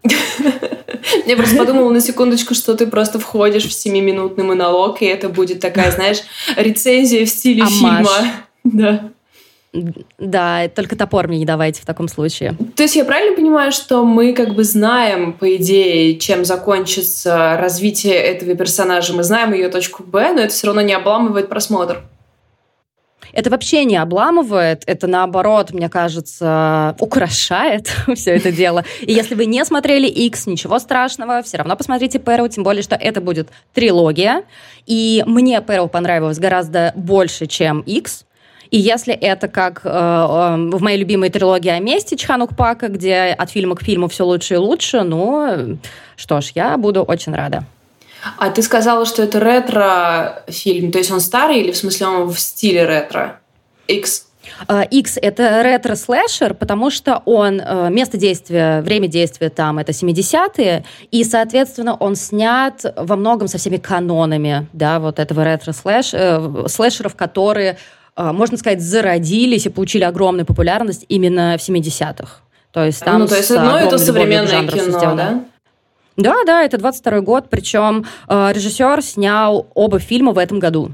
Я 1.25 1.35
просто 1.35 1.57
подумала 1.57 1.89
на 1.91 1.99
секундочку, 1.99 2.53
что 2.53 2.75
ты 2.75 2.87
просто 2.87 3.19
входишь 3.19 3.65
в 3.65 3.73
семиминутный 3.73 4.43
монолог, 4.43 5.01
и 5.01 5.05
это 5.05 5.29
будет 5.29 5.59
такая, 5.59 5.91
знаешь, 5.91 6.19
рецензия 6.55 7.25
в 7.25 7.29
стиле 7.29 7.65
фильма. 7.65 8.05
Да. 8.63 9.10
Да, 9.73 10.67
только 10.67 10.97
топор 10.97 11.29
мне 11.29 11.39
не 11.39 11.45
давайте 11.45 11.81
в 11.81 11.85
таком 11.85 12.09
случае. 12.09 12.55
То 12.75 12.83
есть 12.83 12.95
я 12.97 13.05
правильно 13.05 13.35
понимаю, 13.35 13.71
что 13.71 14.03
мы 14.03 14.33
как 14.33 14.53
бы 14.53 14.65
знаем, 14.65 15.31
по 15.31 15.55
идее, 15.55 16.19
чем 16.19 16.43
закончится 16.43 17.55
развитие 17.57 18.15
этого 18.15 18.53
персонажа, 18.55 19.13
мы 19.13 19.23
знаем 19.23 19.53
ее 19.53 19.69
точку 19.69 20.03
Б, 20.03 20.33
но 20.33 20.41
это 20.41 20.53
все 20.53 20.67
равно 20.67 20.81
не 20.81 20.93
обламывает 20.93 21.47
просмотр. 21.47 22.03
Это 23.33 23.49
вообще 23.49 23.85
не 23.85 23.95
обламывает, 23.95 24.83
это 24.87 25.07
наоборот, 25.07 25.71
мне 25.71 25.87
кажется, 25.89 26.95
украшает 26.99 27.87
все 28.15 28.31
это 28.35 28.51
дело. 28.51 28.83
И 28.99 29.13
если 29.13 29.35
вы 29.35 29.45
не 29.45 29.63
смотрели 29.63 30.07
X, 30.07 30.47
ничего 30.47 30.79
страшного, 30.79 31.41
все 31.43 31.57
равно 31.57 31.75
посмотрите 31.75 32.19
Перл, 32.19 32.49
тем 32.49 32.63
более, 32.63 32.83
что 32.83 32.95
это 32.95 33.21
будет 33.21 33.49
трилогия. 33.73 34.43
И 34.85 35.23
мне 35.25 35.61
Перл 35.61 35.87
понравилось 35.87 36.39
гораздо 36.39 36.91
больше, 36.95 37.45
чем 37.45 37.81
X. 37.81 38.25
И 38.71 38.77
если 38.77 39.13
это 39.13 39.49
как 39.49 39.81
э, 39.83 39.89
э, 39.89 39.91
в 39.91 40.81
моей 40.81 40.97
любимой 40.97 41.29
трилогии 41.29 41.69
о 41.69 41.79
месте 41.79 42.15
Чханук 42.15 42.55
Пака, 42.55 42.87
где 42.87 43.35
от 43.37 43.51
фильма 43.51 43.75
к 43.75 43.83
фильму 43.83 44.07
все 44.07 44.23
лучше 44.23 44.55
и 44.55 44.57
лучше, 44.57 45.03
ну, 45.03 45.77
что 46.15 46.39
ж, 46.39 46.51
я 46.55 46.77
буду 46.77 47.03
очень 47.03 47.35
рада. 47.35 47.65
А 48.37 48.49
ты 48.49 48.61
сказала, 48.61 49.05
что 49.05 49.23
это 49.23 49.39
ретро-фильм, 49.39 50.91
то 50.91 50.99
есть 50.99 51.11
он 51.11 51.19
старый 51.19 51.59
или 51.59 51.71
в 51.71 51.77
смысле 51.77 52.07
он 52.07 52.29
в 52.29 52.39
стиле 52.39 52.85
ретро? 52.85 53.39
X 53.87 54.27
X— 54.89 55.17
это 55.21 55.61
ретро-слэшер, 55.63 56.53
потому 56.53 56.89
что 56.89 57.21
он, 57.25 57.61
э, 57.61 57.89
место 57.89 58.17
действия, 58.17 58.81
время 58.81 59.07
действия 59.07 59.49
там— 59.49 59.79
это 59.79 59.91
70-е, 59.91 60.83
и, 61.11 61.23
соответственно, 61.23 61.95
он 61.95 62.15
снят 62.15 62.83
во 62.95 63.15
многом 63.15 63.47
со 63.47 63.57
всеми 63.57 63.77
канонами, 63.77 64.67
да, 64.73 64.99
вот 64.99 65.19
этого 65.19 65.43
ретро-слэшеров, 65.43 67.15
которые, 67.15 67.71
э, 67.71 67.77
можно 68.15 68.57
сказать, 68.57 68.81
зародились 68.81 69.65
и 69.65 69.69
получили 69.69 70.03
огромную 70.03 70.45
популярность 70.45 71.05
именно 71.07 71.57
в 71.57 71.61
70-х. 71.61 72.41
То 72.71 72.85
есть 72.85 73.03
там 73.03 73.19
ну, 73.19 73.27
то 73.27 73.35
есть 73.35 73.51
одно 73.51 73.77
это 73.77 73.97
современное 73.97 74.67
кино, 74.67 75.15
да? 75.15 75.43
Да, 76.17 76.35
да, 76.45 76.63
это 76.63 76.77
22 76.77 77.21
год, 77.21 77.45
причем 77.49 78.05
э, 78.27 78.51
режиссер 78.53 79.01
снял 79.01 79.67
оба 79.73 79.99
фильма 79.99 80.33
в 80.33 80.37
этом 80.37 80.59
году. 80.59 80.91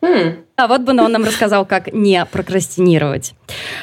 Hmm. 0.00 0.44
А 0.56 0.66
вот 0.66 0.82
бы 0.82 0.92
он 0.92 1.12
нам 1.12 1.24
рассказал, 1.24 1.64
как 1.64 1.92
не 1.92 2.24
прокрастинировать. 2.24 3.34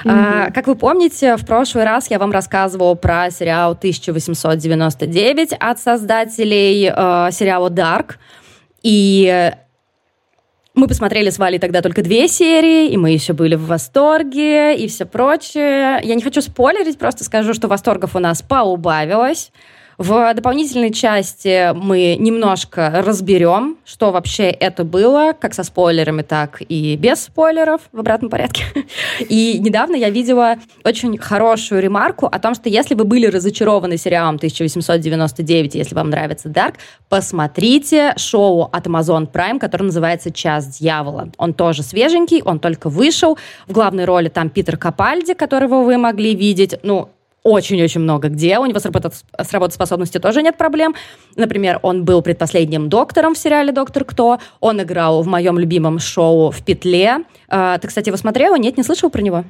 Mm-hmm. 0.04 0.48
А, 0.48 0.51
как 0.51 0.68
вы 0.68 0.75
помните, 0.75 1.36
в 1.36 1.46
прошлый 1.46 1.86
раз 1.86 2.10
я 2.10 2.20
вам 2.20 2.32
рассказывала 2.32 2.94
про 2.94 3.32
сериал 3.32 3.72
1899 3.72 5.54
от 5.60 5.80
создателей 5.80 6.92
э, 6.96 7.30
сериала 7.32 7.70
Dark. 7.70 8.16
И 8.84 9.51
мы 10.77 10.88
посмотрели 10.88 11.29
с 11.31 11.39
Валей 11.39 11.60
тогда 11.60 11.81
только 11.81 12.03
две 12.03 12.27
серии, 12.27 12.89
и 12.89 12.98
мы 12.98 13.10
еще 13.10 13.34
были 13.34 13.55
в 13.55 13.65
восторге 13.65 14.77
и 14.77 14.88
все 14.88 15.05
прочее. 15.05 16.00
Я 16.03 16.15
не 16.15 16.22
хочу 16.22 16.39
спойлерить, 16.41 17.00
просто 17.00 17.24
скажу, 17.24 17.53
что 17.53 17.67
восторгов 17.67 18.15
у 18.15 18.19
нас 18.19 18.43
поубавилось. 18.43 19.51
В 19.98 20.32
дополнительной 20.36 20.92
части 20.92 21.74
мы 21.74 22.18
немножко 22.20 23.01
разберем, 23.04 23.77
что 23.84 24.12
вообще 24.12 24.44
это 24.44 24.84
было, 24.84 25.34
как 25.34 25.56
со 25.56 25.63
спойлерами, 25.63 26.22
так 26.22 26.62
и 26.62 26.96
без 26.96 27.24
спойлеров 27.24 27.82
в 27.92 28.00
обратном 28.00 28.30
порядке. 28.30 28.63
И 29.27 29.58
недавно 29.58 29.96
я 29.96 30.12
видела 30.12 30.58
очень 30.84 31.18
хорошую 31.18 31.82
ремарку 31.82 32.27
о 32.27 32.38
том, 32.38 32.54
что 32.54 32.70
если 32.70 32.94
вы 32.94 33.06
были 33.06 33.25
разочарованы 33.25 33.98
сериалом 33.98 34.36
1899, 34.36 35.74
если 35.74 35.96
вам 35.96 36.12
нравится 36.12 36.48
Dark, 36.48 36.75
посмотрите 37.10 38.13
шоу 38.18 38.70
от 38.72 38.86
Amazon 38.86 39.27
Prime, 39.32 39.58
которое 39.58 39.86
называется 39.86 40.32
«Час 40.32 40.77
дьявола». 40.77 41.32
Он 41.39 41.56
тоже 41.56 41.82
свеженький, 41.82 42.44
он 42.44 42.60
только 42.60 42.89
вышел. 42.89 43.39
В 43.66 43.72
главной 43.72 44.06
роли 44.06 44.30
там 44.30 44.51
Питер 44.51 44.77
Капальди, 44.77 45.34
которого 45.34 45.82
вы 45.82 45.98
могли 45.98 46.36
видеть. 46.36 46.75
Ну, 46.84 47.10
очень-очень 47.48 48.01
много 48.01 48.30
где. 48.30 48.60
У 48.60 48.66
него 48.66 48.80
с, 48.80 48.86
работ... 48.86 49.13
с 49.13 49.54
работоспособностью 49.54 50.22
тоже 50.22 50.42
нет 50.42 50.58
проблем. 50.58 50.96
Например, 51.36 51.80
он 51.82 52.04
был 52.04 52.22
предпоследним 52.22 52.89
доктором 52.89 53.34
в 53.34 53.38
сериале 53.38 53.72
«Доктор 53.72 54.04
Кто». 54.04 54.39
Он 54.60 54.82
играл 54.82 55.22
в 55.22 55.27
моем 55.27 55.58
любимом 55.58 56.00
шоу 56.00 56.51
«В 56.51 56.63
петле». 56.63 57.20
А, 57.48 57.77
ты, 57.77 57.88
кстати, 57.88 58.10
его 58.10 58.18
смотрела? 58.18 58.58
Нет, 58.58 58.77
не 58.77 58.84
слышал 58.84 59.10
про 59.10 59.22
него? 59.22 59.44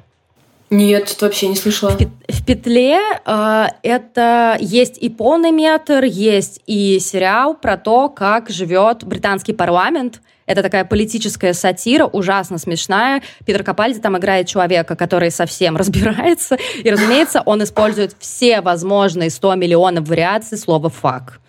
Нет, 0.69 1.15
вообще 1.21 1.47
не 1.47 1.55
слышала. 1.55 1.91
В, 1.91 1.99
в 1.99 2.45
петле 2.45 2.99
э, 3.25 3.65
это 3.83 4.57
есть 4.59 4.97
и 4.97 5.09
полный 5.09 5.51
метр, 5.51 6.03
есть 6.03 6.61
и 6.65 6.99
сериал 6.99 7.53
про 7.55 7.77
то, 7.77 8.09
как 8.09 8.49
живет 8.49 9.05
британский 9.05 9.53
парламент. 9.53 10.21
Это 10.47 10.63
такая 10.63 10.85
политическая 10.85 11.53
сатира, 11.53 12.05
ужасно 12.05 12.57
смешная. 12.57 13.21
Питер 13.45 13.63
Капальди 13.63 13.99
там 13.99 14.17
играет 14.17 14.47
человека, 14.47 14.95
который 14.95 15.29
совсем 15.29 15.77
разбирается. 15.77 16.57
И, 16.83 16.89
разумеется, 16.89 17.43
он 17.45 17.61
использует 17.61 18.15
все 18.17 18.61
возможные 18.61 19.29
100 19.29 19.55
миллионов 19.55 20.07
вариаций 20.07 20.57
слова 20.57 20.89
«фак». 20.89 21.39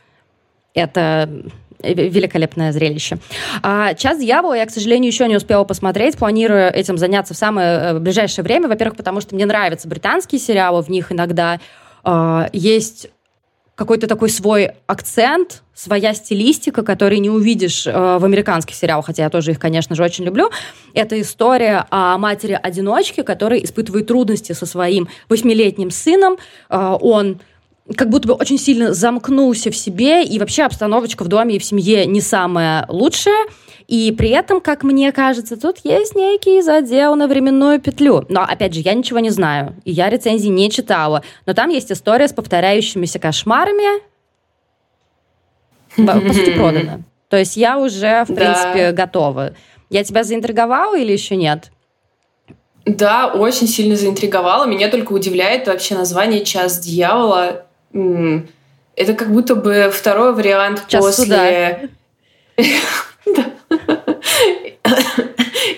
Это 0.75 1.31
великолепное 1.83 2.73
зрелище. 2.73 3.19
А 3.63 3.95
«Час 3.95 4.19
дьявола» 4.19 4.55
я, 4.55 4.67
к 4.67 4.71
сожалению, 4.71 5.11
еще 5.11 5.29
не 5.29 5.37
успела 5.37 5.65
посмотреть. 5.65 6.17
Планирую 6.17 6.73
этим 6.73 6.99
заняться 6.99 7.35
в 7.35 7.37
самое 7.37 7.69
э, 7.69 7.99
ближайшее 8.01 8.43
время. 8.43 8.69
Во-первых, 8.69 8.97
потому 8.97 9.21
что 9.21 9.35
мне 9.37 9.47
нравятся 9.47 9.89
британские 9.89 10.41
сериалы. 10.41 10.83
В 10.83 10.89
них 10.89 11.13
иногда 11.13 11.61
э, 12.05 12.49
есть 12.53 13.09
какой-то 13.79 14.09
такой 14.09 14.29
свой 14.29 14.73
акцент, 14.89 15.63
своя 15.73 16.13
стилистика, 16.13 16.83
который 16.83 17.21
не 17.21 17.31
увидишь 17.31 17.87
э, 17.87 17.93
в 17.93 18.25
американских 18.25 18.75
сериалах, 18.75 19.07
хотя 19.07 19.23
я 19.23 19.31
тоже 19.31 19.53
их, 19.53 19.61
конечно 19.61 19.95
же, 19.95 20.03
очень 20.03 20.25
люблю. 20.25 20.51
Это 20.95 21.19
история 21.21 21.87
о 21.91 22.19
матери-одиночке, 22.19 23.23
которая 23.23 23.61
испытывает 23.61 24.09
трудности 24.09 24.53
со 24.53 24.67
своим 24.67 25.09
восьмилетним 25.29 25.93
сыном. 25.93 26.39
Э, 26.69 26.97
он 27.01 27.39
как 27.97 28.11
будто 28.11 28.29
бы 28.29 28.35
очень 28.35 28.59
сильно 28.59 28.93
замкнулся 28.93 29.71
в 29.71 29.77
себе, 29.77 30.25
и 30.25 30.39
вообще 30.39 30.65
обстановочка 30.65 31.25
в 31.25 31.29
доме 31.29 31.57
и 31.57 31.59
в 31.59 31.65
семье 31.65 32.07
не 32.07 32.21
самая 32.21 32.85
лучшая. 32.89 33.47
И 33.87 34.13
при 34.13 34.29
этом, 34.29 34.61
как 34.61 34.83
мне 34.83 35.11
кажется, 35.13 35.57
тут 35.57 35.79
есть 35.83 36.15
некий 36.15 36.61
задел 36.61 37.17
на 37.17 37.27
временную 37.27 37.81
петлю. 37.81 38.27
Но, 38.29 38.43
опять 38.43 38.75
же, 38.75 38.81
я 38.81 38.93
ничего 38.93 39.19
не 39.19 39.31
знаю, 39.31 39.77
и 39.85 39.93
я 39.93 40.11
рецензии 40.11 40.49
не 40.49 40.71
читала. 40.71 41.23
Но 41.47 41.55
там 41.55 41.71
есть 41.71 41.91
история 41.91 42.29
с 42.29 42.35
повторяющимися 42.35 43.19
кошмарами. 43.19 44.03
По 45.97 46.21
сути, 46.35 46.53
продана. 46.53 47.01
То 47.31 47.39
есть 47.39 47.57
я 47.57 47.79
уже, 47.79 48.25
в 48.29 48.35
принципе, 48.35 48.93
готова. 48.93 49.55
Я 49.89 50.05
тебя 50.05 50.23
заинтриговала 50.23 50.99
или 50.99 51.13
еще 51.13 51.37
нет? 51.37 51.71
Да, 52.85 53.33
очень 53.33 53.67
сильно 53.67 53.97
заинтриговала. 53.97 54.67
Меня 54.67 54.91
только 54.91 55.13
удивляет 55.13 55.67
вообще 55.67 55.95
название 55.95 56.45
«Час 56.45 56.79
дьявола». 56.81 57.68
Это 57.93 59.15
как 59.15 59.33
будто 59.33 59.55
бы 59.55 59.91
второй 59.93 60.35
вариант 60.35 60.87
Час 60.89 61.05
после... 61.05 61.91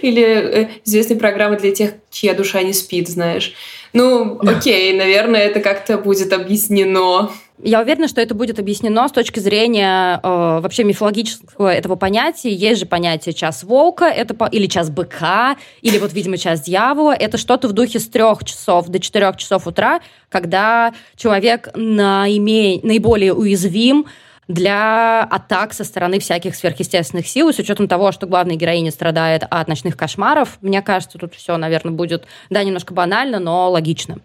Или 0.03 0.23
э, 0.23 0.69
известной 0.85 1.17
программы 1.17 1.57
для 1.57 1.73
тех, 1.73 1.93
чья 2.11 2.33
душа 2.33 2.63
не 2.63 2.73
спит, 2.73 3.09
знаешь. 3.09 3.53
Ну, 3.93 4.39
окей, 4.41 4.97
наверное, 4.97 5.43
это 5.43 5.61
как-то 5.61 5.99
будет 5.99 6.33
объяснено. 6.33 7.31
Я 7.63 7.83
уверена, 7.83 8.09
что 8.09 8.23
это 8.23 8.35
будет 8.35 8.59
объяснено 8.59 9.07
с 9.07 9.13
точки 9.13 9.39
зрения 9.39 10.19
э, 10.23 10.61
вообще 10.63 10.83
мифологического 10.83 11.71
этого 11.73 11.95
понятия. 11.97 12.53
Есть 12.53 12.81
же 12.81 12.87
понятие 12.87 13.35
час 13.35 13.65
волка, 13.65 14.07
это 14.07 14.35
по, 14.35 14.47
или 14.47 14.67
час 14.67 14.89
быка, 14.89 15.57
или 15.83 15.99
вот, 15.99 16.15
видимо, 16.15 16.39
час 16.39 16.63
дьявола. 16.63 17.13
Это 17.13 17.37
что-то 17.37 17.69
в 17.69 17.73
духе 17.73 18.01
с 18.01 18.09
трех 18.09 18.45
часов 18.45 18.89
до 18.89 18.99
четырех 18.99 19.37
часов 19.37 19.67
утра, 19.67 20.01
когда 20.31 20.95
человек 21.17 21.69
наиме, 21.75 22.81
наиболее 22.83 23.35
уязвим 23.35 24.07
для 24.49 25.23
атак 25.23 25.75
со 25.75 25.85
стороны 25.85 26.19
всяких 26.19 26.57
сверхъестественных 26.57 27.29
сил. 27.29 27.51
И 27.51 27.53
с 27.53 27.59
учетом 27.59 27.89
того, 27.89 28.11
что 28.11 28.27
главная 28.27 28.57
героиня 28.57 28.91
страдает 28.91 29.45
от 29.51 29.69
ночных 29.69 29.99
кошмаров, 29.99 30.57
мне 30.63 30.81
кажется, 30.81 31.19
тут 31.19 31.35
все, 31.35 31.59
наверное, 31.59 31.93
будет, 31.93 32.27
да, 32.49 32.65
немножко 32.65 32.95
банально, 32.95 33.39
но 33.39 33.71
логично. 33.71 34.17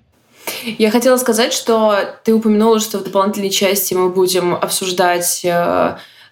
Я 0.77 0.91
хотела 0.91 1.17
сказать, 1.17 1.53
что 1.53 1.95
ты 2.23 2.33
упомянула, 2.33 2.79
что 2.79 2.99
в 2.99 3.03
дополнительной 3.03 3.49
части 3.49 3.93
мы 3.93 4.09
будем 4.09 4.55
обсуждать 4.55 5.45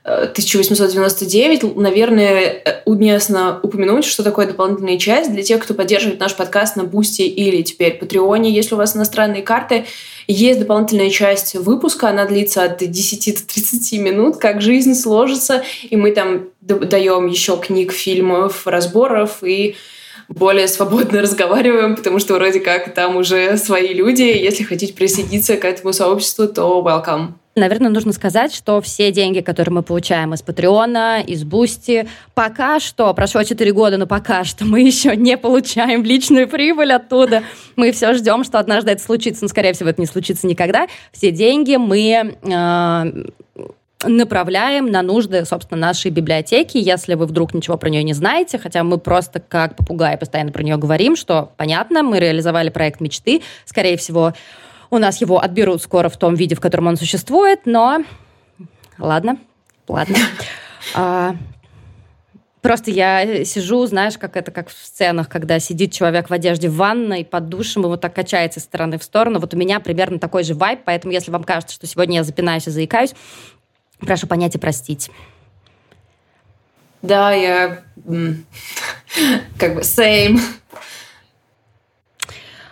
1899. 0.03 1.63
Э, 1.63 1.67
Наверное, 1.75 2.81
уместно 2.85 3.59
упомянуть, 3.63 4.05
что 4.05 4.23
такое 4.23 4.47
дополнительная 4.47 4.97
часть 4.97 5.31
для 5.31 5.43
тех, 5.43 5.63
кто 5.63 5.73
поддерживает 5.73 6.19
наш 6.19 6.35
подкаст 6.35 6.75
на 6.75 6.83
Бусти 6.83 7.21
или 7.21 7.61
теперь 7.61 7.97
Патреоне. 7.97 8.51
Если 8.51 8.75
у 8.75 8.77
вас 8.77 8.95
иностранные 8.95 9.43
карты, 9.43 9.85
есть 10.27 10.59
дополнительная 10.59 11.09
часть 11.09 11.55
выпуска, 11.55 12.09
она 12.09 12.25
длится 12.25 12.63
от 12.63 12.77
10 12.77 13.35
до 13.35 13.53
30 13.53 13.99
минут, 13.99 14.37
как 14.37 14.61
жизнь 14.61 14.95
сложится, 14.95 15.63
и 15.89 15.95
мы 15.95 16.11
там 16.11 16.49
даем 16.61 17.27
еще 17.27 17.57
книг, 17.57 17.91
фильмов, 17.91 18.67
разборов 18.67 19.43
и 19.43 19.75
более 20.27 20.67
свободно 20.67 21.21
разговариваем, 21.21 21.95
потому 21.95 22.19
что 22.19 22.35
вроде 22.35 22.59
как 22.59 22.93
там 22.93 23.17
уже 23.17 23.57
свои 23.57 23.93
люди. 23.93 24.23
Если 24.23 24.63
хотите 24.63 24.93
присоединиться 24.93 25.57
к 25.57 25.65
этому 25.65 25.93
сообществу, 25.93 26.47
то 26.47 26.83
welcome. 26.85 27.33
Наверное, 27.55 27.91
нужно 27.91 28.13
сказать, 28.13 28.51
что 28.53 28.81
все 28.81 29.11
деньги, 29.11 29.41
которые 29.41 29.73
мы 29.73 29.83
получаем 29.83 30.33
из 30.33 30.41
Патреона, 30.41 31.21
из 31.21 31.43
Бусти, 31.43 32.07
пока 32.33 32.79
что, 32.79 33.13
прошло 33.13 33.43
4 33.43 33.71
года, 33.73 33.97
но 33.97 34.07
пока 34.07 34.43
что 34.43 34.65
мы 34.65 34.81
еще 34.85 35.15
не 35.15 35.37
получаем 35.37 36.03
личную 36.03 36.47
прибыль 36.47 36.93
оттуда. 36.93 37.43
Мы 37.75 37.91
все 37.91 38.13
ждем, 38.15 38.43
что 38.43 38.57
однажды 38.57 38.91
это 38.91 39.03
случится, 39.03 39.43
но, 39.43 39.49
скорее 39.49 39.73
всего, 39.73 39.89
это 39.89 40.01
не 40.01 40.07
случится 40.07 40.47
никогда. 40.47 40.87
Все 41.11 41.29
деньги 41.29 41.75
мы 41.75 42.37
э, 42.41 43.23
направляем 44.07 44.91
на 44.91 45.01
нужды, 45.01 45.45
собственно, 45.45 45.79
нашей 45.79 46.11
библиотеки, 46.11 46.77
если 46.77 47.15
вы 47.15 47.25
вдруг 47.25 47.53
ничего 47.53 47.77
про 47.77 47.89
нее 47.89 48.03
не 48.03 48.13
знаете, 48.13 48.57
хотя 48.57 48.83
мы 48.83 48.97
просто 48.97 49.39
как 49.39 49.75
попугаи 49.75 50.15
постоянно 50.15 50.51
про 50.51 50.63
нее 50.63 50.77
говорим, 50.77 51.15
что 51.15 51.51
понятно, 51.57 52.03
мы 52.03 52.19
реализовали 52.19 52.69
проект 52.69 53.01
мечты, 53.01 53.41
скорее 53.65 53.97
всего, 53.97 54.33
у 54.89 54.97
нас 54.97 55.21
его 55.21 55.39
отберут 55.39 55.81
скоро 55.81 56.09
в 56.09 56.17
том 56.17 56.35
виде, 56.35 56.55
в 56.55 56.59
котором 56.59 56.87
он 56.87 56.97
существует, 56.97 57.61
но 57.65 58.03
ладно, 58.99 59.37
ладно. 59.87 60.17
А, 60.95 61.33
Просто 62.63 62.91
я 62.91 63.43
сижу, 63.43 63.85
знаешь, 63.87 64.17
как 64.17 64.37
это 64.37 64.49
как 64.49 64.69
в 64.69 64.71
сценах, 64.71 65.27
когда 65.27 65.59
сидит 65.59 65.91
человек 65.91 66.29
в 66.29 66.33
одежде 66.33 66.69
в 66.69 66.75
ванной 66.77 67.25
под 67.25 67.49
душем 67.49 67.83
и 67.83 67.87
вот 67.87 67.99
так 67.99 68.15
качается 68.15 68.61
из 68.61 68.63
стороны 68.63 68.97
в 68.97 69.03
сторону. 69.03 69.41
Вот 69.41 69.53
у 69.53 69.57
меня 69.57 69.81
примерно 69.81 70.17
такой 70.17 70.45
же 70.45 70.53
вайб, 70.53 70.79
поэтому 70.85 71.11
если 71.11 71.29
вам 71.29 71.43
кажется, 71.43 71.75
что 71.75 71.87
сегодня 71.87 72.19
я 72.19 72.23
запинаюсь 72.23 72.65
и 72.67 72.71
заикаюсь, 72.71 73.15
прошу 74.05 74.27
понять 74.27 74.55
и 74.55 74.57
простить. 74.57 75.09
Да, 77.01 77.33
я 77.33 77.83
как 79.57 79.75
бы 79.75 79.81
same. 79.81 80.39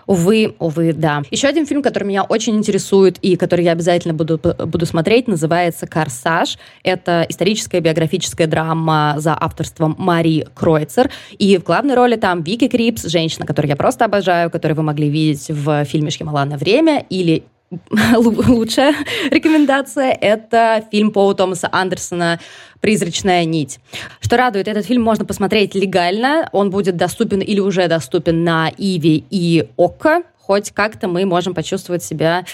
Увы, 0.07 0.55
увы, 0.59 0.91
да. 0.91 1.21
Еще 1.31 1.47
один 1.47 1.65
фильм, 1.65 1.81
который 1.81 2.03
меня 2.03 2.23
очень 2.23 2.57
интересует 2.57 3.17
и 3.19 3.37
который 3.37 3.63
я 3.63 3.71
обязательно 3.71 4.13
буду, 4.13 4.37
буду 4.37 4.85
смотреть, 4.85 5.29
называется 5.29 5.87
«Корсаж». 5.87 6.57
Это 6.83 7.25
историческая 7.29 7.79
биографическая 7.79 8.45
драма 8.47 9.15
за 9.19 9.37
авторством 9.39 9.95
Мари 9.97 10.45
Кройцер. 10.53 11.09
И 11.37 11.57
в 11.57 11.63
главной 11.63 11.95
роли 11.95 12.17
там 12.17 12.41
Вики 12.41 12.67
Крипс, 12.67 13.03
женщина, 13.03 13.45
которую 13.45 13.69
я 13.69 13.77
просто 13.77 14.03
обожаю, 14.03 14.51
которую 14.51 14.75
вы 14.75 14.83
могли 14.83 15.09
видеть 15.09 15.49
в 15.49 15.85
фильме 15.85 16.09
«Шьямалана. 16.09 16.57
Время» 16.57 17.05
или 17.09 17.43
лучшая 18.15 18.93
рекомендация— 19.29 20.11
это 20.21 20.83
фильм 20.91 21.11
Пола 21.11 21.35
Томаса 21.35 21.69
Андерсона 21.71 22.39
«Призрачная 22.81 23.45
нить». 23.45 23.79
Что 24.19 24.37
радует, 24.37 24.67
этот 24.67 24.85
фильм 24.85 25.03
можно 25.03 25.23
посмотреть 25.23 25.73
легально. 25.73 26.49
Он 26.51 26.69
будет 26.69 26.97
доступен 26.97 27.39
или 27.39 27.59
уже 27.59 27.87
доступен 27.87 28.43
на 28.43 28.69
Иви 28.77 29.23
и 29.29 29.69
Окко. 29.77 30.23
Хоть 30.37 30.71
как-то 30.71 31.07
мы 31.07 31.25
можем 31.25 31.53
почувствовать 31.53 32.03
себя 32.03 32.45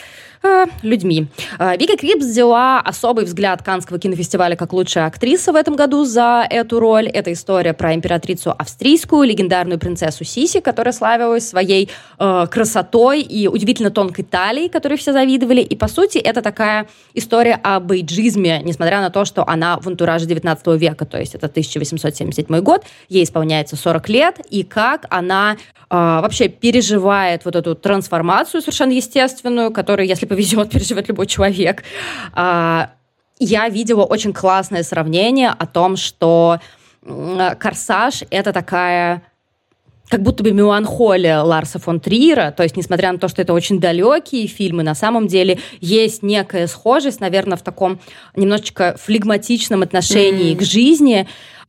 э, 0.44 0.66
людьми. 0.82 1.28
Э, 1.60 1.78
Вика 1.78 1.98
Крипс 1.98 2.26
взяла 2.26 2.80
особый 2.80 3.26
взгляд 3.26 3.64
Канского 3.64 4.00
кинофестиваля 4.00 4.56
как 4.56 4.74
лучшая 4.74 5.08
актриса 5.08 5.52
в 5.52 5.56
этом 5.56 5.76
году 5.76 6.06
за 6.06 6.46
эту 6.50 6.80
роль. 6.80 7.08
Это 7.08 7.34
история 7.34 7.74
про 7.74 7.94
императрицу 7.94 8.54
австрийскую, 8.58 9.28
легендарную 9.28 9.80
принцессу 9.80 10.24
Сиси, 10.24 10.60
которая 10.60 10.94
славилась 10.94 11.48
своей 11.48 11.90
э, 12.20 12.48
красотой 12.50 13.22
и 13.22 13.48
удивительно 13.48 13.92
тонкой 13.92 14.24
талией, 14.24 14.70
которой 14.70 14.98
все 14.98 15.14
завидовали. 15.14 15.62
И, 15.62 15.76
по 15.76 15.88
сути, 15.88 16.18
это 16.18 16.42
такая 16.42 16.88
история 17.14 17.60
об 17.64 17.92
эйджизме, 17.92 18.62
несмотря 18.64 19.02
на 19.02 19.10
то, 19.10 19.26
что 19.26 19.48
она 19.48 19.78
в 19.80 19.88
антураже 19.88 20.26
19 20.26 20.68
века, 20.80 21.06
то 21.06 21.20
есть 21.20 21.36
это 21.36 21.48
1877 21.48 22.62
год, 22.62 22.84
ей 23.10 23.24
исполняется 23.24 23.76
40 23.76 24.10
лет, 24.10 24.40
и 24.50 24.64
как 24.64 25.06
она 25.10 25.54
э, 25.54 25.58
вообще 25.90 26.48
переживает 26.48 27.46
вот 27.46 27.56
эту 27.56 27.76
трансформацию 27.76 28.62
совершенно 28.62 28.92
естественную, 28.92 29.72
которую, 29.72 30.08
если 30.08 30.27
повезет, 30.28 30.70
переживет 30.72 31.08
любой 31.08 31.28
человек. 31.28 31.84
А, 32.34 32.92
я 33.40 33.70
видела 33.70 34.04
очень 34.04 34.34
классное 34.34 34.84
сравнение 34.84 35.50
о 35.50 35.66
том, 35.66 35.96
что 35.96 36.60
«Корсаж»— 37.60 38.24
это 38.30 38.54
такая 38.54 39.24
как 40.10 40.22
будто 40.22 40.44
бы 40.44 40.52
меланхолия 40.52 41.42
Ларса 41.42 41.80
фон 41.80 42.00
Триера, 42.00 42.52
то 42.56 42.64
есть, 42.64 42.78
несмотря 42.78 43.12
на 43.12 43.20
то, 43.20 43.28
что 43.28 43.42
это 43.42 43.54
очень 43.54 43.80
далекие 43.80 44.48
фильмы, 44.48 44.84
на 44.84 44.96
самом 44.96 45.28
деле 45.28 45.60
есть 45.82 46.24
некая 46.24 46.68
схожесть, 46.68 47.20
наверное, 47.20 47.58
в 47.58 47.62
таком 47.62 48.00
немножечко 48.36 48.96
флегматичном 48.98 49.82
отношении 49.82 50.54
mm-hmm. 50.54 50.58
к 50.58 50.62
жизни, 50.62 51.28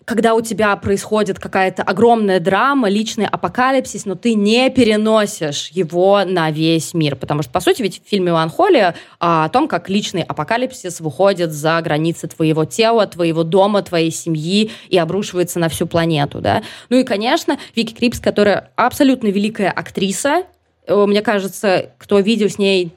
когда 0.08 0.34
у 0.34 0.40
тебя 0.40 0.74
происходит 0.76 1.38
какая-то 1.38 1.82
огромная 1.82 2.40
драма, 2.40 2.88
личный 2.88 3.26
апокалипсис, 3.26 4.06
но 4.06 4.14
ты 4.14 4.32
не 4.32 4.70
переносишь 4.70 5.68
его 5.68 6.24
на 6.24 6.50
весь 6.50 6.94
мир. 6.94 7.14
Потому 7.14 7.42
что, 7.42 7.52
по 7.52 7.60
сути, 7.60 7.82
ведь 7.82 8.02
в 8.02 8.08
фильме 8.08 8.28
«Меланхолия» 8.28 8.94
о 9.20 9.50
том, 9.50 9.68
как 9.68 9.90
личный 9.90 10.22
апокалипсис 10.22 11.00
выходит 11.00 11.52
за 11.52 11.78
границы 11.82 12.26
твоего 12.26 12.64
тела, 12.64 13.06
твоего 13.06 13.44
дома, 13.44 13.82
твоей 13.82 14.10
семьи 14.10 14.70
и 14.88 14.96
обрушивается 14.96 15.58
на 15.58 15.68
всю 15.68 15.86
планету. 15.86 16.40
Да? 16.40 16.62
Ну 16.88 16.96
и, 16.96 17.04
конечно, 17.04 17.58
Вики 17.76 17.92
Крипс, 17.92 18.18
которая 18.18 18.70
абсолютно 18.76 19.26
великая 19.26 19.70
актриса, 19.70 20.44
э, 20.86 21.04
мне 21.06 21.20
кажется, 21.20 21.90
кто 21.98 22.18
видел 22.20 22.48
с 22.48 22.56
ней 22.56 22.94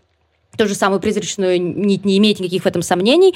ту 0.57 0.65
же 0.65 0.75
самую 0.75 1.01
призрачную 1.01 1.61
нить, 1.61 2.05
не 2.05 2.17
имеет 2.19 2.39
никаких 2.39 2.63
в 2.63 2.67
этом 2.67 2.83
сомнений. 2.83 3.35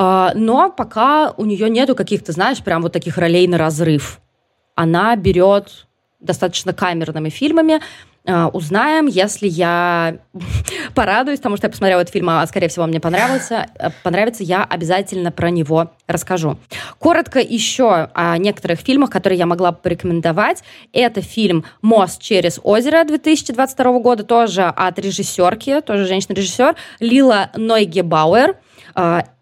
А, 0.00 0.30
но 0.36 0.70
пока 0.70 1.34
у 1.36 1.44
нее 1.44 1.68
нету 1.68 1.96
каких-то, 1.96 2.30
знаешь, 2.30 2.62
прям 2.62 2.82
вот 2.82 2.92
таких 2.92 3.18
ролей 3.18 3.48
на 3.48 3.58
разрыв. 3.58 4.20
Она 4.76 5.16
берет 5.16 5.88
достаточно 6.20 6.72
камерными 6.72 7.30
фильмами, 7.30 7.80
а, 8.24 8.46
узнаем, 8.46 9.06
если 9.06 9.48
я 9.48 10.18
порадуюсь, 10.94 11.40
потому 11.40 11.56
что 11.56 11.66
я 11.66 11.70
посмотрела 11.70 12.02
этот 12.02 12.12
фильм, 12.12 12.30
а, 12.30 12.46
скорее 12.46 12.68
всего, 12.68 12.86
мне 12.86 13.00
понравился, 13.00 13.66
э, 13.76 13.90
понравится, 14.04 14.44
я 14.44 14.62
обязательно 14.62 15.32
про 15.32 15.50
него 15.50 15.90
расскажу. 16.06 16.58
Коротко 17.00 17.40
еще 17.40 18.08
о 18.14 18.38
некоторых 18.38 18.78
фильмах, 18.78 19.10
которые 19.10 19.36
я 19.36 19.46
могла 19.46 19.72
бы 19.72 19.78
порекомендовать. 19.78 20.62
Это 20.92 21.22
фильм 21.22 21.64
«Мост 21.82 22.22
через 22.22 22.60
озеро» 22.62 23.02
2022 23.02 23.98
года, 23.98 24.22
тоже 24.22 24.62
от 24.62 24.96
режиссерки, 25.00 25.80
тоже 25.80 26.06
женщина-режиссер, 26.06 26.76
Лила 27.00 27.50
Нойгебауэр. 27.56 28.50
А, 28.50 28.54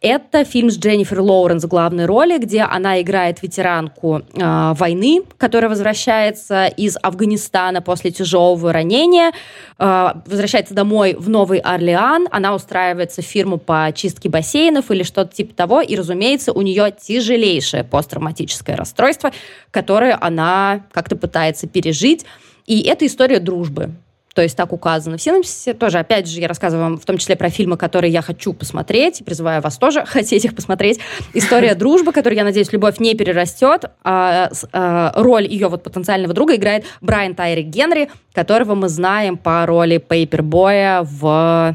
это 0.03 0.45
фильм 0.45 0.71
с 0.71 0.79
Дженнифер 0.79 1.21
Лоуренс 1.21 1.64
в 1.64 1.69
главной 1.69 2.05
роли, 2.05 2.37
где 2.37 2.61
она 2.61 3.01
играет 3.01 3.42
ветеранку 3.42 4.19
э, 4.35 4.75
войны, 4.75 5.23
которая 5.38 5.71
возвращается 5.71 6.66
из 6.66 6.99
Афганистана 7.03 7.81
после 7.81 8.11
тяжелого 8.11 8.71
ранения, 8.71 9.33
э, 9.79 10.09
возвращается 10.27 10.75
домой 10.75 11.16
в 11.19 11.31
Новый 11.31 11.61
Орлеан, 11.61 12.29
она 12.31 12.55
устраивается 12.55 13.23
в 13.23 13.25
фирму 13.25 13.57
по 13.57 13.90
чистке 13.95 14.29
бассейнов 14.29 14.90
или 14.90 15.03
что-то 15.03 15.35
типа 15.35 15.55
того, 15.55 15.81
и, 15.81 15.97
разумеется, 15.97 16.53
у 16.53 16.61
нее 16.61 16.92
тяжелейшее 16.92 17.83
посттравматическое 17.83 18.77
расстройство, 18.77 19.33
которое 19.71 20.19
она 20.21 20.85
как-то 20.92 21.16
пытается 21.16 21.66
пережить. 21.66 22.27
И 22.66 22.83
это 22.83 23.07
история 23.07 23.40
дружбы. 23.40 23.92
То 24.37 24.42
есть 24.42 24.55
так 24.55 24.75
указано 24.75 25.16
в 25.16 25.22
синопсисе. 25.22 25.72
Тоже, 25.72 25.99
опять 25.99 26.29
же, 26.29 26.40
я 26.40 26.46
рассказываю 26.46 26.90
вам 26.90 26.99
в 26.99 27.07
том 27.07 27.16
числе 27.16 27.37
про 27.37 27.49
фильмы, 27.49 27.79
которые 27.79 28.12
я 28.12 28.20
хочу 28.20 28.53
посмотреть, 28.53 29.22
и 29.22 29.25
призываю 29.25 29.62
вас 29.62 29.79
тоже 29.79 30.05
хотеть 30.07 30.44
их 30.44 30.55
посмотреть. 30.55 31.01
История 31.33 31.75
дружбы, 31.75 32.12
которую, 32.12 32.37
я 32.37 32.44
надеюсь, 32.44 32.70
любовь 32.70 32.99
не 32.99 33.14
перерастет. 33.14 33.87
А, 34.05 34.51
а, 34.75 35.12
роль 35.16 35.46
ее 35.46 35.68
вот 35.68 35.83
потенциального 35.83 36.35
друга 36.35 36.55
играет 36.55 36.85
Брайан 37.01 37.35
Тайри 37.35 37.62
Генри, 37.62 38.11
которого 38.35 38.75
мы 38.75 38.90
знаем 38.90 39.38
по 39.38 39.64
роли 39.64 39.96
Пейпербоя 39.96 41.01
в 41.03 41.75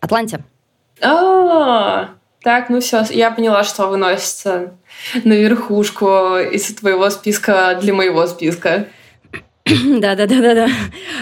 «Атланте». 0.00 0.44
А, 1.00 2.10
так, 2.42 2.68
ну 2.68 2.80
все, 2.80 3.02
я 3.08 3.30
поняла, 3.30 3.64
что 3.64 3.86
выносится 3.86 4.74
на 5.24 5.32
верхушку 5.32 6.36
из 6.36 6.66
твоего 6.74 7.08
списка 7.08 7.78
для 7.80 7.94
моего 7.94 8.26
списка. 8.26 8.88
Да, 9.64 10.14
да, 10.16 10.26
да, 10.26 10.40
да, 10.40 10.54
да. 10.54 10.68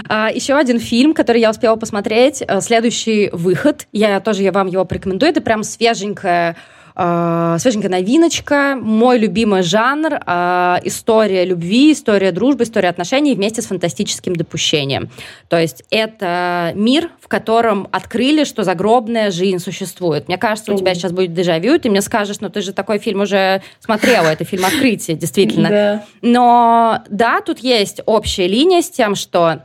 А, 0.08 0.30
еще 0.30 0.54
один 0.54 0.78
фильм, 0.78 1.14
который 1.14 1.40
я 1.40 1.50
успела 1.50 1.76
посмотреть. 1.76 2.42
Э, 2.46 2.60
следующий 2.60 3.28
выход. 3.32 3.86
Я 3.92 4.20
тоже 4.20 4.42
я 4.42 4.52
вам 4.52 4.66
его 4.66 4.84
порекомендую. 4.84 5.30
Это 5.30 5.40
прям 5.40 5.62
свеженькая 5.62 6.56
э, 7.00 7.56
свеженькая 7.58 7.90
новиночка, 7.90 8.76
мой 8.80 9.18
любимый 9.18 9.62
жанр, 9.62 10.20
э, 10.24 10.76
история 10.84 11.44
любви, 11.44 11.92
история 11.92 12.30
дружбы, 12.30 12.64
история 12.64 12.90
отношений 12.90 13.34
вместе 13.34 13.62
с 13.62 13.66
фантастическим 13.66 14.36
допущением. 14.36 15.10
То 15.48 15.58
есть 15.58 15.82
это 15.90 16.72
мир, 16.74 17.10
в 17.20 17.28
котором 17.28 17.88
открыли, 17.90 18.44
что 18.44 18.64
загробная 18.64 19.30
жизнь 19.30 19.58
существует. 19.58 20.28
Мне 20.28 20.36
кажется, 20.36 20.72
у 20.72 20.76
тебя 20.76 20.94
сейчас 20.94 21.12
будет 21.12 21.32
дежавю, 21.32 21.78
ты 21.78 21.88
мне 21.88 22.02
скажешь, 22.02 22.40
ну 22.40 22.50
ты 22.50 22.60
же 22.60 22.72
такой 22.72 22.98
фильм 22.98 23.22
уже 23.22 23.62
смотрела, 23.78 24.26
это 24.26 24.44
фильм 24.44 24.66
«Открытие», 24.66 25.16
действительно. 25.20 25.68
Да. 25.68 26.04
Но 26.20 27.02
да, 27.08 27.40
тут 27.40 27.60
есть 27.60 28.02
общая 28.04 28.46
линия 28.46 28.82
с 28.82 28.90
тем, 28.90 29.14
что 29.14 29.62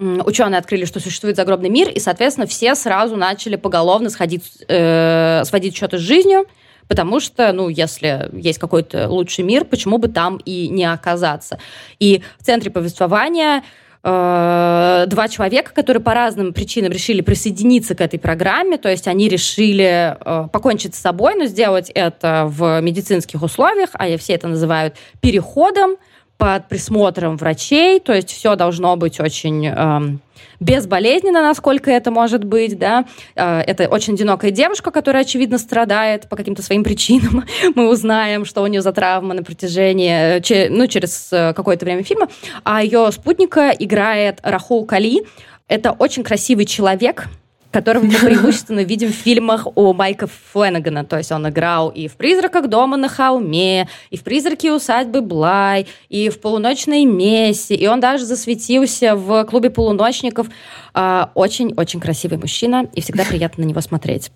ученые 0.00 0.58
открыли, 0.58 0.84
что 0.84 0.98
существует 1.00 1.36
загробный 1.36 1.68
мир, 1.68 1.88
и, 1.88 2.00
соответственно, 2.00 2.46
все 2.46 2.74
сразу 2.74 3.16
начали 3.16 3.56
поголовно 3.56 4.08
сходить, 4.10 4.44
э, 4.66 5.42
сводить 5.44 5.76
счеты 5.76 5.98
с 5.98 6.00
жизнью, 6.00 6.46
потому 6.88 7.20
что, 7.20 7.52
ну, 7.52 7.68
если 7.68 8.30
есть 8.32 8.58
какой-то 8.58 9.08
лучший 9.08 9.44
мир, 9.44 9.64
почему 9.64 9.98
бы 9.98 10.08
там 10.08 10.38
и 10.38 10.68
не 10.68 10.90
оказаться? 10.90 11.58
И 11.98 12.22
в 12.38 12.44
центре 12.44 12.70
повествования 12.70 13.62
э, 14.02 15.04
два 15.06 15.28
человека, 15.28 15.72
которые 15.74 16.02
по 16.02 16.14
разным 16.14 16.54
причинам 16.54 16.92
решили 16.92 17.20
присоединиться 17.20 17.94
к 17.94 18.00
этой 18.00 18.18
программе, 18.18 18.78
то 18.78 18.88
есть 18.88 19.06
они 19.06 19.28
решили 19.28 20.16
э, 20.18 20.48
покончить 20.50 20.94
с 20.94 20.98
собой, 20.98 21.34
но 21.34 21.44
сделать 21.44 21.90
это 21.94 22.46
в 22.48 22.80
медицинских 22.80 23.42
условиях, 23.42 23.90
а 23.92 24.16
все 24.16 24.32
это 24.32 24.48
называют 24.48 24.94
переходом, 25.20 25.96
под 26.40 26.68
присмотром 26.68 27.36
врачей, 27.36 28.00
то 28.00 28.14
есть 28.14 28.30
все 28.30 28.56
должно 28.56 28.96
быть 28.96 29.20
очень 29.20 29.66
эм, 29.66 30.22
безболезненно, 30.58 31.42
насколько 31.42 31.90
это 31.90 32.10
может 32.10 32.44
быть, 32.44 32.78
да. 32.78 33.04
Э, 33.36 33.60
это 33.60 33.88
очень 33.88 34.14
одинокая 34.14 34.50
девушка, 34.50 34.90
которая, 34.90 35.24
очевидно, 35.24 35.58
страдает 35.58 36.30
по 36.30 36.36
каким-то 36.36 36.62
своим 36.62 36.82
причинам. 36.82 37.44
Мы 37.74 37.90
узнаем, 37.90 38.46
что 38.46 38.62
у 38.62 38.66
нее 38.66 38.80
за 38.80 38.92
травма 38.92 39.34
на 39.34 39.42
протяжении, 39.42 40.40
э, 40.40 40.70
ну, 40.70 40.86
через 40.86 41.30
э, 41.30 41.52
какое-то 41.52 41.84
время 41.84 42.02
фильма. 42.04 42.28
А 42.64 42.82
ее 42.82 43.12
спутника 43.12 43.70
играет 43.78 44.38
Рахул 44.42 44.86
Кали. 44.86 45.26
Это 45.68 45.92
очень 45.92 46.24
красивый 46.24 46.64
человек, 46.64 47.28
которого 47.70 48.04
мы 48.04 48.14
преимущественно 48.14 48.80
видим 48.80 49.10
в 49.10 49.14
фильмах 49.14 49.66
у 49.74 49.92
Майка 49.92 50.26
Фленнегана. 50.52 51.04
То 51.04 51.18
есть 51.18 51.30
он 51.32 51.48
играл 51.48 51.88
и 51.90 52.08
в 52.08 52.14
«Призраках 52.14 52.68
дома 52.68 52.96
на 52.96 53.08
холме», 53.08 53.88
и 54.10 54.16
в 54.16 54.22
«Призраке 54.22 54.72
усадьбы 54.72 55.20
Блай», 55.20 55.86
и 56.08 56.28
в 56.28 56.40
«Полуночной 56.40 57.04
мессе», 57.04 57.74
и 57.74 57.86
он 57.86 58.00
даже 58.00 58.24
засветился 58.24 59.14
в 59.14 59.44
клубе 59.44 59.70
полуночников. 59.70 60.48
А, 60.94 61.30
очень-очень 61.34 62.00
красивый 62.00 62.38
мужчина, 62.38 62.88
и 62.94 63.00
всегда 63.00 63.24
приятно 63.24 63.64
на 63.64 63.68
него 63.68 63.80
смотреть. 63.80 64.32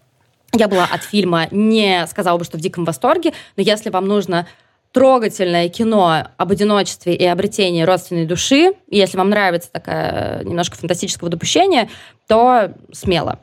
Я 0.56 0.68
была 0.68 0.84
от 0.84 1.02
фильма 1.02 1.48
не 1.50 2.06
сказала 2.06 2.38
бы, 2.38 2.44
что 2.44 2.58
в 2.58 2.60
диком 2.60 2.84
восторге, 2.84 3.32
но 3.56 3.62
если 3.62 3.90
вам 3.90 4.06
нужно 4.06 4.46
трогательное 4.94 5.68
кино 5.68 6.28
об 6.36 6.52
одиночестве 6.52 7.16
и 7.16 7.26
обретении 7.26 7.82
родственной 7.82 8.26
души. 8.26 8.74
если 8.88 9.18
вам 9.18 9.28
нравится 9.28 9.70
такая 9.70 10.44
немножко 10.44 10.76
фантастического 10.76 11.28
допущения, 11.28 11.90
то 12.28 12.72
смело. 12.92 13.40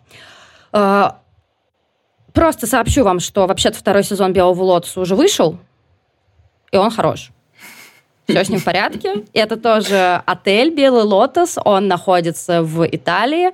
Э, 0.72 1.10
просто 2.34 2.68
сообщу 2.68 3.04
вам, 3.04 3.20
что 3.20 3.48
вообще-то 3.48 3.78
второй 3.78 4.06
сезон 4.06 4.32
«Белого 4.32 4.64
лотоса» 4.64 5.02
уже 5.02 5.16
вышел, 5.16 5.58
и 6.72 6.78
он 6.78 6.90
хорош. 6.90 7.32
Все 8.28 8.46
с 8.46 8.50
ним 8.50 8.60
в 8.60 8.64
порядке. 8.64 9.26
Это 9.34 9.58
тоже 9.58 10.22
отель 10.26 10.74
«Белый 10.74 11.04
лотос». 11.04 11.58
Он 11.66 11.90
находится 11.90 12.64
в 12.64 12.88
Италии. 12.88 13.50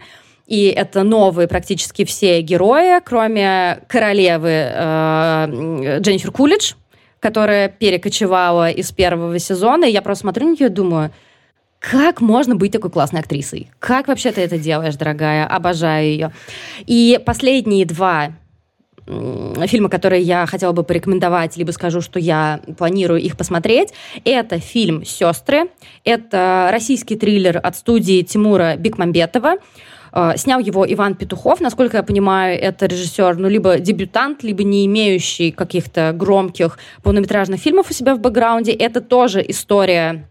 И 0.46 0.68
это 0.68 1.04
новые 1.04 1.48
практически 1.48 2.06
все 2.06 2.42
герои, 2.42 3.02
кроме 3.04 3.82
королевы 3.88 4.50
э, 4.50 5.98
Дженнифер 6.00 6.32
Кулидж, 6.32 6.74
которая 7.20 7.70
перекочевала 7.70 8.70
из 8.70 8.92
первого 8.92 9.40
сезона, 9.40 9.86
и 9.86 9.92
я 9.92 10.02
просто 10.02 10.22
смотрю 10.22 10.48
на 10.48 10.52
нее 10.52 10.68
и 10.68 10.70
думаю, 10.70 11.12
как 11.80 12.22
можно 12.22 12.56
быть 12.56 12.72
такой 12.72 12.90
классной 12.90 13.20
актрисой? 13.20 13.70
Как 13.80 14.08
вообще 14.08 14.32
ты 14.32 14.42
это 14.42 14.58
делаешь, 14.58 14.96
дорогая? 14.96 15.46
Обожаю 15.46 16.06
ее. 16.06 16.32
И 16.86 17.20
последние 17.26 17.86
два 17.86 18.34
фильмы, 19.68 19.88
которые 19.90 20.22
я 20.22 20.46
хотела 20.48 20.74
бы 20.74 20.84
порекомендовать, 20.84 21.56
либо 21.56 21.72
скажу, 21.72 22.02
что 22.02 22.20
я 22.20 22.60
планирую 22.78 23.22
их 23.22 23.38
посмотреть. 23.38 23.94
Это 24.26 24.60
фильм 24.60 25.06
«Сестры». 25.06 25.70
Это 26.04 26.70
российский 26.72 27.16
триллер 27.16 27.58
от 27.64 27.78
студии 27.78 28.22
Тимура 28.22 28.76
Бекмамбетова. 28.76 29.56
Э, 30.18 30.34
снял 30.36 30.60
его 30.60 30.92
Иван 30.92 31.14
Петухов. 31.14 31.62
Насколько 31.62 31.98
я 31.98 32.04
понимаю, 32.04 32.60
это 32.60 32.88
режиссер, 32.88 33.38
ну, 33.38 33.48
либо 33.48 33.78
дебютант, 33.78 34.42
либо 34.42 34.64
не 34.64 34.84
имеющий 34.88 35.52
каких-то 35.52 36.12
громких 36.12 36.80
полнометражных 37.04 37.62
фильмов 37.62 37.92
у 37.92 37.94
себя 37.94 38.16
в 38.16 38.20
бэкграунде. 38.20 38.72
Это 38.72 39.00
тоже 39.02 39.46
история 39.48 40.28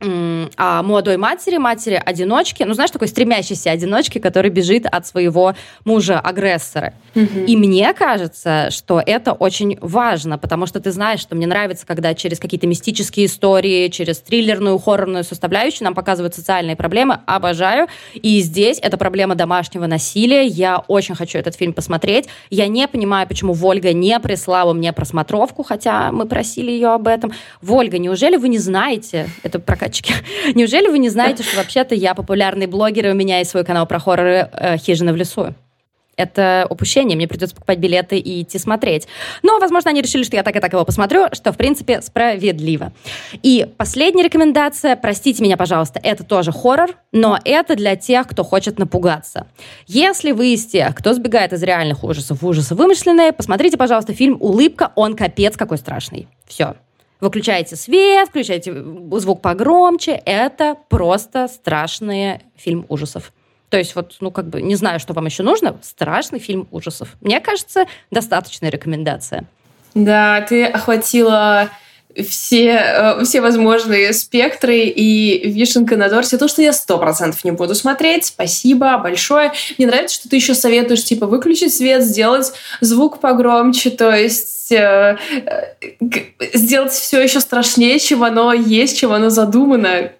о 0.00 0.82
молодой 0.84 1.16
матери, 1.16 1.56
матери-одиночки, 1.56 2.62
ну, 2.62 2.72
знаешь, 2.74 2.92
такой 2.92 3.08
стремящейся 3.08 3.72
одиночки, 3.72 4.18
который 4.18 4.48
бежит 4.48 4.86
от 4.86 5.06
своего 5.08 5.56
мужа-агрессора. 5.84 6.94
Mm-hmm. 7.14 7.46
И 7.46 7.56
мне 7.56 7.92
кажется, 7.94 8.68
что 8.70 9.02
это 9.04 9.32
очень 9.32 9.76
важно, 9.80 10.38
потому 10.38 10.66
что 10.66 10.78
ты 10.78 10.92
знаешь, 10.92 11.18
что 11.18 11.34
мне 11.34 11.48
нравится, 11.48 11.84
когда 11.84 12.14
через 12.14 12.38
какие-то 12.38 12.68
мистические 12.68 13.26
истории, 13.26 13.88
через 13.88 14.18
триллерную, 14.18 14.78
хоррорную 14.78 15.24
составляющую 15.24 15.84
нам 15.84 15.94
показывают 15.94 16.34
социальные 16.34 16.76
проблемы. 16.76 17.18
Обожаю. 17.26 17.88
И 18.14 18.40
здесь 18.40 18.78
это 18.80 18.98
проблема 18.98 19.34
домашнего 19.34 19.86
насилия. 19.86 20.46
Я 20.46 20.78
очень 20.78 21.16
хочу 21.16 21.38
этот 21.38 21.56
фильм 21.56 21.72
посмотреть. 21.72 22.28
Я 22.50 22.68
не 22.68 22.86
понимаю, 22.86 23.26
почему 23.26 23.52
Вольга 23.52 23.92
не 23.92 24.18
прислала 24.20 24.72
мне 24.72 24.92
просмотровку, 24.92 25.64
хотя 25.64 26.12
мы 26.12 26.26
просили 26.26 26.70
ее 26.70 26.90
об 26.90 27.08
этом. 27.08 27.32
Вольга, 27.60 27.98
неужели 27.98 28.36
вы 28.36 28.48
не 28.48 28.58
знаете, 28.58 29.28
это 29.42 29.58
прокат 29.58 29.87
прокатчики. 29.88 30.14
Неужели 30.54 30.88
вы 30.88 30.98
не 30.98 31.08
знаете, 31.08 31.42
что 31.42 31.56
вообще-то 31.56 31.94
я 31.94 32.14
популярный 32.14 32.66
блогер, 32.66 33.08
и 33.08 33.10
у 33.10 33.14
меня 33.14 33.38
есть 33.38 33.50
свой 33.50 33.64
канал 33.64 33.86
про 33.86 33.98
хорроры 33.98 34.48
э, 34.52 34.76
«Хижина 34.78 35.12
в 35.12 35.16
лесу»? 35.16 35.54
это 36.18 36.66
упущение, 36.68 37.16
мне 37.16 37.28
придется 37.28 37.54
покупать 37.54 37.78
билеты 37.78 38.18
и 38.18 38.42
идти 38.42 38.58
смотреть. 38.58 39.06
Но, 39.44 39.60
возможно, 39.60 39.90
они 39.90 40.02
решили, 40.02 40.24
что 40.24 40.34
я 40.34 40.42
так 40.42 40.56
и 40.56 40.58
так 40.58 40.72
его 40.72 40.84
посмотрю, 40.84 41.28
что, 41.30 41.52
в 41.52 41.56
принципе, 41.56 42.02
справедливо. 42.02 42.92
И 43.44 43.68
последняя 43.76 44.24
рекомендация, 44.24 44.96
простите 44.96 45.44
меня, 45.44 45.56
пожалуйста, 45.56 46.00
это 46.02 46.24
тоже 46.24 46.50
хоррор, 46.50 46.96
но 47.12 47.38
это 47.44 47.76
для 47.76 47.94
тех, 47.94 48.26
кто 48.26 48.42
хочет 48.42 48.80
напугаться. 48.80 49.46
Если 49.86 50.32
вы 50.32 50.54
из 50.54 50.66
тех, 50.66 50.92
кто 50.96 51.14
сбегает 51.14 51.52
из 51.52 51.62
реальных 51.62 52.02
ужасов 52.02 52.42
в 52.42 52.46
ужасы 52.48 52.74
вымышленные, 52.74 53.32
посмотрите, 53.32 53.76
пожалуйста, 53.76 54.12
фильм 54.12 54.38
«Улыбка», 54.40 54.90
он 54.96 55.14
капец 55.14 55.56
какой 55.56 55.78
страшный. 55.78 56.26
Все, 56.48 56.74
Выключаете 57.20 57.76
свет, 57.76 58.28
включаете 58.28 58.72
звук 58.74 59.42
погромче. 59.42 60.12
Это 60.24 60.76
просто 60.88 61.48
страшный 61.48 62.40
фильм 62.56 62.86
ужасов. 62.88 63.32
То 63.70 63.76
есть 63.76 63.94
вот, 63.94 64.16
ну, 64.20 64.30
как 64.30 64.48
бы, 64.48 64.62
не 64.62 64.76
знаю, 64.76 65.00
что 65.00 65.12
вам 65.12 65.26
еще 65.26 65.42
нужно. 65.42 65.78
Страшный 65.82 66.38
фильм 66.38 66.68
ужасов. 66.70 67.16
Мне 67.20 67.40
кажется, 67.40 67.86
достаточная 68.10 68.70
рекомендация. 68.70 69.44
Да, 69.94 70.40
ты 70.42 70.64
охватила 70.64 71.70
все, 72.28 72.70
э, 72.70 73.24
все 73.24 73.40
возможные 73.40 74.12
спектры 74.12 74.78
и 74.78 75.50
вишенка 75.50 75.96
на 75.96 76.08
торте. 76.08 76.38
То, 76.38 76.48
что 76.48 76.62
я 76.62 76.72
сто 76.72 76.98
процентов 76.98 77.44
не 77.44 77.50
буду 77.50 77.74
смотреть. 77.74 78.26
Спасибо 78.26 78.98
большое. 78.98 79.52
Мне 79.76 79.86
нравится, 79.86 80.16
что 80.16 80.28
ты 80.28 80.36
еще 80.36 80.54
советуешь, 80.54 81.04
типа, 81.04 81.26
выключить 81.26 81.74
свет, 81.74 82.02
сделать 82.02 82.52
звук 82.80 83.20
погромче, 83.20 83.90
то 83.90 84.14
есть 84.14 84.72
э, 84.72 85.16
э, 85.30 85.98
сделать 86.54 86.92
все 86.92 87.20
еще 87.22 87.40
страшнее, 87.40 87.98
чем 87.98 88.24
оно 88.24 88.52
есть, 88.52 88.98
чем 88.98 89.12
оно 89.12 89.30
задумано. 89.30 90.12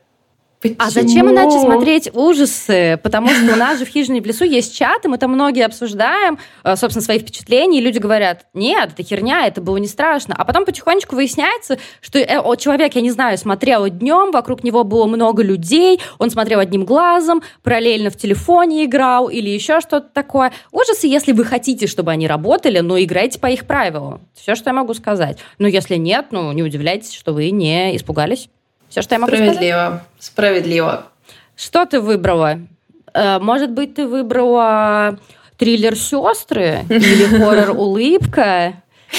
Почему? 0.60 0.76
А 0.78 0.90
зачем 0.90 1.30
иначе 1.30 1.60
смотреть 1.60 2.10
ужасы? 2.12 2.98
Потому 3.02 3.28
что 3.28 3.52
у 3.52 3.56
нас 3.56 3.78
же 3.78 3.84
в 3.84 3.88
«Хижине 3.88 4.20
в 4.20 4.26
лесу» 4.26 4.44
есть 4.44 4.76
чат, 4.76 5.04
и 5.04 5.08
мы 5.08 5.16
там 5.16 5.32
многие 5.32 5.64
обсуждаем, 5.64 6.38
э, 6.64 6.74
собственно, 6.74 7.04
свои 7.04 7.20
впечатления, 7.20 7.78
и 7.78 7.80
люди 7.80 7.98
говорят, 7.98 8.46
нет, 8.54 8.90
это 8.92 9.02
херня, 9.04 9.46
это 9.46 9.60
было 9.60 9.76
не 9.76 9.86
страшно. 9.86 10.34
А 10.36 10.44
потом 10.44 10.64
потихонечку 10.64 11.14
выясняется, 11.14 11.78
что 12.00 12.18
э, 12.18 12.56
человек, 12.56 12.96
я 12.96 13.02
не 13.02 13.10
знаю, 13.10 13.38
смотрел 13.38 13.88
днем, 13.88 14.32
вокруг 14.32 14.64
него 14.64 14.82
было 14.82 15.06
много 15.06 15.44
людей, 15.44 16.00
он 16.18 16.30
смотрел 16.30 16.58
одним 16.58 16.84
глазом, 16.84 17.42
параллельно 17.62 18.10
в 18.10 18.16
телефоне 18.16 18.84
играл 18.84 19.28
или 19.28 19.48
еще 19.48 19.80
что-то 19.80 20.08
такое. 20.12 20.52
Ужасы, 20.72 21.06
если 21.06 21.32
вы 21.32 21.44
хотите, 21.44 21.86
чтобы 21.86 22.10
они 22.10 22.26
работали, 22.26 22.80
ну, 22.80 23.00
играйте 23.00 23.38
по 23.38 23.46
их 23.46 23.64
правилам. 23.64 24.22
Все, 24.34 24.56
что 24.56 24.70
я 24.70 24.74
могу 24.74 24.94
сказать. 24.94 25.38
Но 25.58 25.68
если 25.68 25.96
нет, 25.96 26.26
ну, 26.32 26.50
не 26.52 26.64
удивляйтесь, 26.64 27.12
что 27.12 27.32
вы 27.32 27.50
не 27.50 27.96
испугались. 27.96 28.48
Все, 28.88 29.02
что 29.02 29.14
я 29.14 29.18
могу 29.18 29.32
Справедливо. 29.32 29.86
сказать? 29.86 30.02
Справедливо. 30.18 31.06
Что 31.56 31.86
ты 31.86 32.00
выбрала? 32.00 32.60
Э, 33.14 33.38
может 33.38 33.70
быть, 33.70 33.94
ты 33.94 34.06
выбрала 34.06 35.18
триллер 35.56 35.96
«Сестры» 35.96 36.84
или 36.88 37.24
хоррор 37.38 37.76
«Улыбка»? 37.76 38.74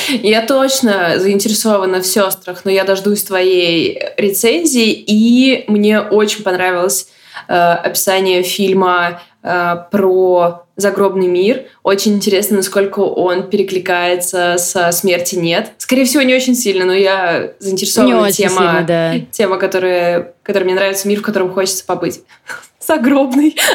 Я 0.10 0.46
точно 0.46 1.18
заинтересована 1.18 2.02
в 2.02 2.06
сестрах, 2.06 2.64
но 2.64 2.72
я 2.72 2.84
дождусь 2.84 3.24
твоей 3.24 4.00
рецензии, 4.18 4.92
и 4.92 5.66
мне 5.68 6.00
очень 6.00 6.44
понравилось 6.44 7.10
э, 7.48 7.54
описание 7.56 8.44
фильма 8.44 9.22
э, 9.42 9.76
про 9.92 10.66
загробный 10.80 11.28
мир. 11.28 11.66
Очень 11.84 12.16
интересно, 12.16 12.58
насколько 12.58 13.00
он 13.00 13.50
перекликается 13.50 14.56
со 14.58 14.92
смерти 14.92 15.36
нет. 15.36 15.74
Скорее 15.78 16.06
всего, 16.06 16.24
не 16.24 16.34
очень 16.34 16.56
сильно, 16.56 16.86
но 16.86 16.94
я 16.94 17.54
заинтересована 17.60 18.28
не 18.28 18.32
тема, 18.32 18.56
сильно, 18.56 18.84
да. 18.88 19.20
тема, 19.32 19.58
которая, 19.58 20.34
которая 20.44 20.66
мне 20.66 20.76
нравится, 20.76 21.08
мир, 21.08 21.20
в 21.20 21.24
котором 21.24 21.52
хочется 21.52 21.86
побыть. 21.86 22.22
Загробный. 22.80 23.56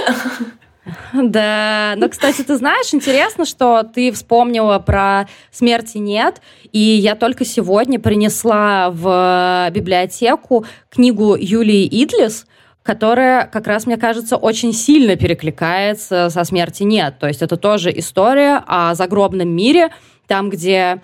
Да, 1.14 1.94
но, 1.96 2.08
кстати, 2.10 2.42
ты 2.42 2.56
знаешь, 2.56 2.92
интересно, 2.92 3.46
что 3.46 3.84
ты 3.84 4.12
вспомнила 4.12 4.78
про 4.78 5.26
смерти 5.50 5.96
нет, 5.96 6.42
и 6.72 6.78
я 6.78 7.14
только 7.14 7.46
сегодня 7.46 7.98
принесла 7.98 8.90
в 8.90 9.70
библиотеку 9.72 10.66
книгу 10.90 11.36
Юлии 11.36 11.86
Идлис, 11.86 12.46
которая, 12.84 13.46
как 13.46 13.66
раз, 13.66 13.86
мне 13.86 13.96
кажется, 13.96 14.36
очень 14.36 14.72
сильно 14.74 15.16
перекликается 15.16 16.28
со 16.30 16.44
«Смерти 16.44 16.82
нет». 16.82 17.18
То 17.18 17.26
есть 17.26 17.40
это 17.42 17.56
тоже 17.56 17.90
история 17.98 18.62
о 18.66 18.94
загробном 18.94 19.48
мире, 19.48 19.88
там, 20.26 20.50
где 20.50 21.00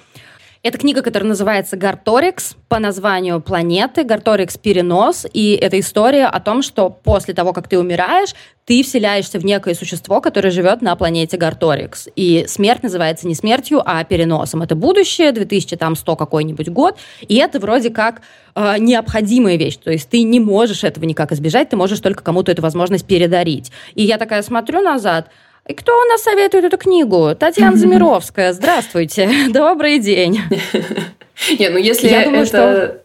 это 0.62 0.77
книга, 0.77 1.01
которая 1.01 1.29
называется 1.29 1.79
«Гарторикс» 1.79 2.55
по 2.68 2.79
названию 2.79 3.40
планеты, 3.40 4.05
«Гарторикс 4.05 4.59
перенос», 4.59 5.27
и 5.33 5.53
это 5.53 5.81
история 5.81 6.27
о 6.27 6.38
том, 6.38 6.61
что 6.61 6.90
после 6.90 7.33
того, 7.33 7.55
как 7.55 7.66
ты 7.66 7.79
умираешь, 7.79 8.35
ты 8.66 8.83
вселяешься 8.83 9.38
в 9.38 9.44
некое 9.44 9.75
существо, 9.75 10.20
которое 10.20 10.51
живет 10.51 10.83
на 10.83 10.94
планете 10.96 11.38
Гарторикс. 11.38 12.09
И 12.14 12.44
смерть 12.46 12.83
называется 12.83 13.27
не 13.27 13.35
смертью, 13.35 13.81
а 13.83 14.05
переносом. 14.05 14.61
Это 14.61 14.75
будущее, 14.75 15.33
2100 15.33 16.14
какой-нибудь 16.14 16.68
год, 16.68 16.99
и 17.27 17.37
это 17.37 17.59
вроде 17.59 17.88
как 17.88 18.20
э, 18.55 18.75
необходимая 18.79 19.57
вещь. 19.57 19.79
То 19.79 19.90
есть 19.90 20.11
ты 20.11 20.23
не 20.25 20.40
можешь 20.40 20.85
этого 20.85 21.07
никак 21.07 21.33
избежать, 21.33 21.70
ты 21.70 21.77
можешь 21.77 22.01
только 22.01 22.23
кому-то 22.23 22.53
эту 22.53 22.61
возможность 22.61 23.07
передарить. 23.07 23.73
И 23.94 24.03
я 24.03 24.18
такая 24.18 24.42
смотрю 24.42 24.83
назад, 24.83 25.31
и 25.71 25.75
кто 25.75 25.93
у 25.93 26.05
нас 26.07 26.23
советует 26.23 26.65
эту 26.65 26.77
книгу? 26.77 27.35
Татьяна 27.39 27.77
Замировская. 27.77 28.53
Здравствуйте. 28.53 29.31
Добрый 29.51 29.99
день. 29.99 30.41
Не, 31.59 31.69
ну 31.69 31.79
если 31.79 32.11
это 32.11 33.03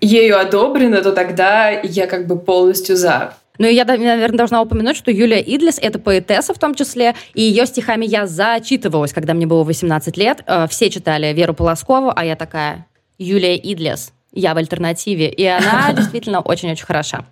ею 0.00 0.38
одобрено, 0.38 1.02
то 1.02 1.12
тогда 1.12 1.70
я 1.70 2.06
как 2.06 2.26
бы 2.26 2.38
полностью 2.38 2.96
за. 2.96 3.34
Ну 3.58 3.66
и 3.66 3.74
я, 3.74 3.84
наверное, 3.84 4.28
должна 4.28 4.62
упомянуть, 4.62 4.96
что 4.96 5.10
Юлия 5.10 5.40
Идлис— 5.40 5.78
это 5.82 5.98
поэтесса 5.98 6.54
в 6.54 6.58
том 6.58 6.74
числе, 6.74 7.14
и 7.34 7.42
ее 7.42 7.66
стихами 7.66 8.06
я 8.06 8.26
зачитывалась, 8.26 9.12
когда 9.12 9.34
мне 9.34 9.46
было 9.46 9.62
18 9.62 10.16
лет. 10.16 10.42
Э, 10.46 10.66
все 10.68 10.88
читали 10.88 11.32
Веру 11.34 11.52
Полоскову, 11.52 12.12
а 12.14 12.24
я 12.24 12.34
такая, 12.34 12.86
Юлия 13.18 13.56
Идлис, 13.56 14.12
я 14.32 14.54
в 14.54 14.56
альтернативе. 14.56 15.28
И 15.28 15.44
она 15.44 15.92
действительно 15.92 16.40
очень-очень 16.40 16.86
хороша. 16.86 17.26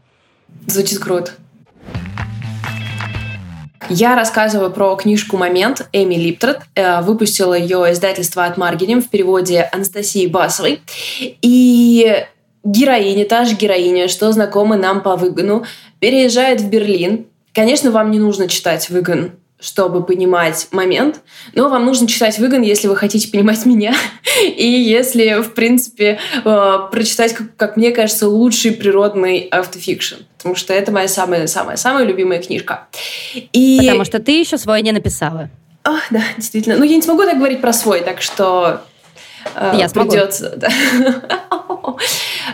Звучит 0.67 0.99
круто. 0.99 1.33
Я 3.92 4.14
рассказываю 4.14 4.70
про 4.70 4.94
книжку 4.94 5.37
«Момент» 5.37 5.88
Эми 5.92 6.14
Липтрот. 6.14 6.59
Э, 6.76 7.03
выпустила 7.03 7.55
ее 7.55 7.88
издательство 7.90 8.44
от 8.44 8.57
Маргинем 8.57 9.03
в 9.03 9.11
переводе 9.11 9.68
Анастасии 9.72 10.29
Басовой. 10.29 10.81
И 11.42 12.24
героиня, 12.62 13.24
та 13.24 13.44
же 13.44 13.57
героиня, 13.57 14.07
что 14.07 14.31
знакома 14.31 14.76
нам 14.76 15.00
по 15.00 15.16
выгону, 15.16 15.64
переезжает 15.98 16.61
в 16.61 16.70
Берлин. 16.70 17.26
Конечно, 17.53 17.90
вам 17.90 18.12
не 18.12 18.20
нужно 18.20 18.46
читать 18.46 18.88
выгон 18.90 19.33
чтобы 19.61 20.03
понимать 20.05 20.68
момент, 20.73 21.20
но 21.55 21.68
вам 21.68 21.85
нужно 21.85 22.07
читать 22.09 22.38
выгон, 22.38 22.62
если 22.62 22.88
вы 22.88 22.96
хотите 22.96 23.31
понимать 23.31 23.66
меня, 23.66 23.94
и 24.44 24.66
если, 24.66 25.42
в 25.42 25.55
принципе, 25.55 26.18
э, 26.44 26.79
прочитать, 26.90 27.35
как, 27.35 27.57
как 27.57 27.77
мне 27.77 27.90
кажется, 27.92 28.29
лучший 28.29 28.73
природный 28.73 29.49
автофикшн, 29.51 30.16
потому 30.37 30.55
что 30.55 30.73
это 30.73 30.92
моя 30.92 31.09
самая-самая-самая 31.09 32.05
любимая 32.05 32.42
книжка. 32.42 32.88
И... 33.35 33.79
Потому 33.81 34.05
что 34.05 34.18
ты 34.18 34.38
еще 34.38 34.59
свой 34.59 34.83
не 34.83 34.92
написала. 34.92 35.51
Ах, 35.85 36.03
да, 36.11 36.23
действительно. 36.37 36.77
Ну, 36.77 36.85
я 36.85 36.96
не 36.96 37.03
смогу 37.03 37.23
так 37.23 37.37
говорить 37.37 37.61
про 37.61 37.73
свой, 37.73 38.01
так 38.01 38.20
что 38.20 38.83
э, 39.55 39.75
я 39.79 39.88
придется... 39.88 40.55
Да. 40.57 40.68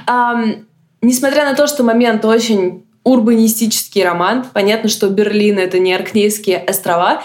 um, 0.06 0.64
несмотря 1.02 1.44
на 1.44 1.54
то, 1.54 1.66
что 1.66 1.82
момент 1.82 2.24
очень 2.24 2.85
урбанистический 3.06 4.04
роман. 4.04 4.44
Понятно, 4.52 4.88
что 4.88 5.08
Берлин— 5.08 5.58
это 5.60 5.78
не 5.78 5.94
Аркнейские 5.94 6.58
острова. 6.58 7.22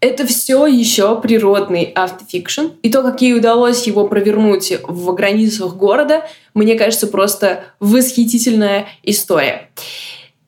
Это 0.00 0.26
все 0.26 0.66
еще 0.66 1.20
природный 1.20 1.84
автофикшн. 1.94 2.68
И 2.82 2.90
то, 2.90 3.02
как 3.02 3.22
ей 3.22 3.36
удалось 3.36 3.86
его 3.86 4.08
провернуть 4.08 4.72
в 4.82 5.14
границах 5.14 5.76
города, 5.76 6.26
мне 6.52 6.74
кажется, 6.74 7.06
просто 7.06 7.64
восхитительная 7.78 8.88
история. 9.04 9.68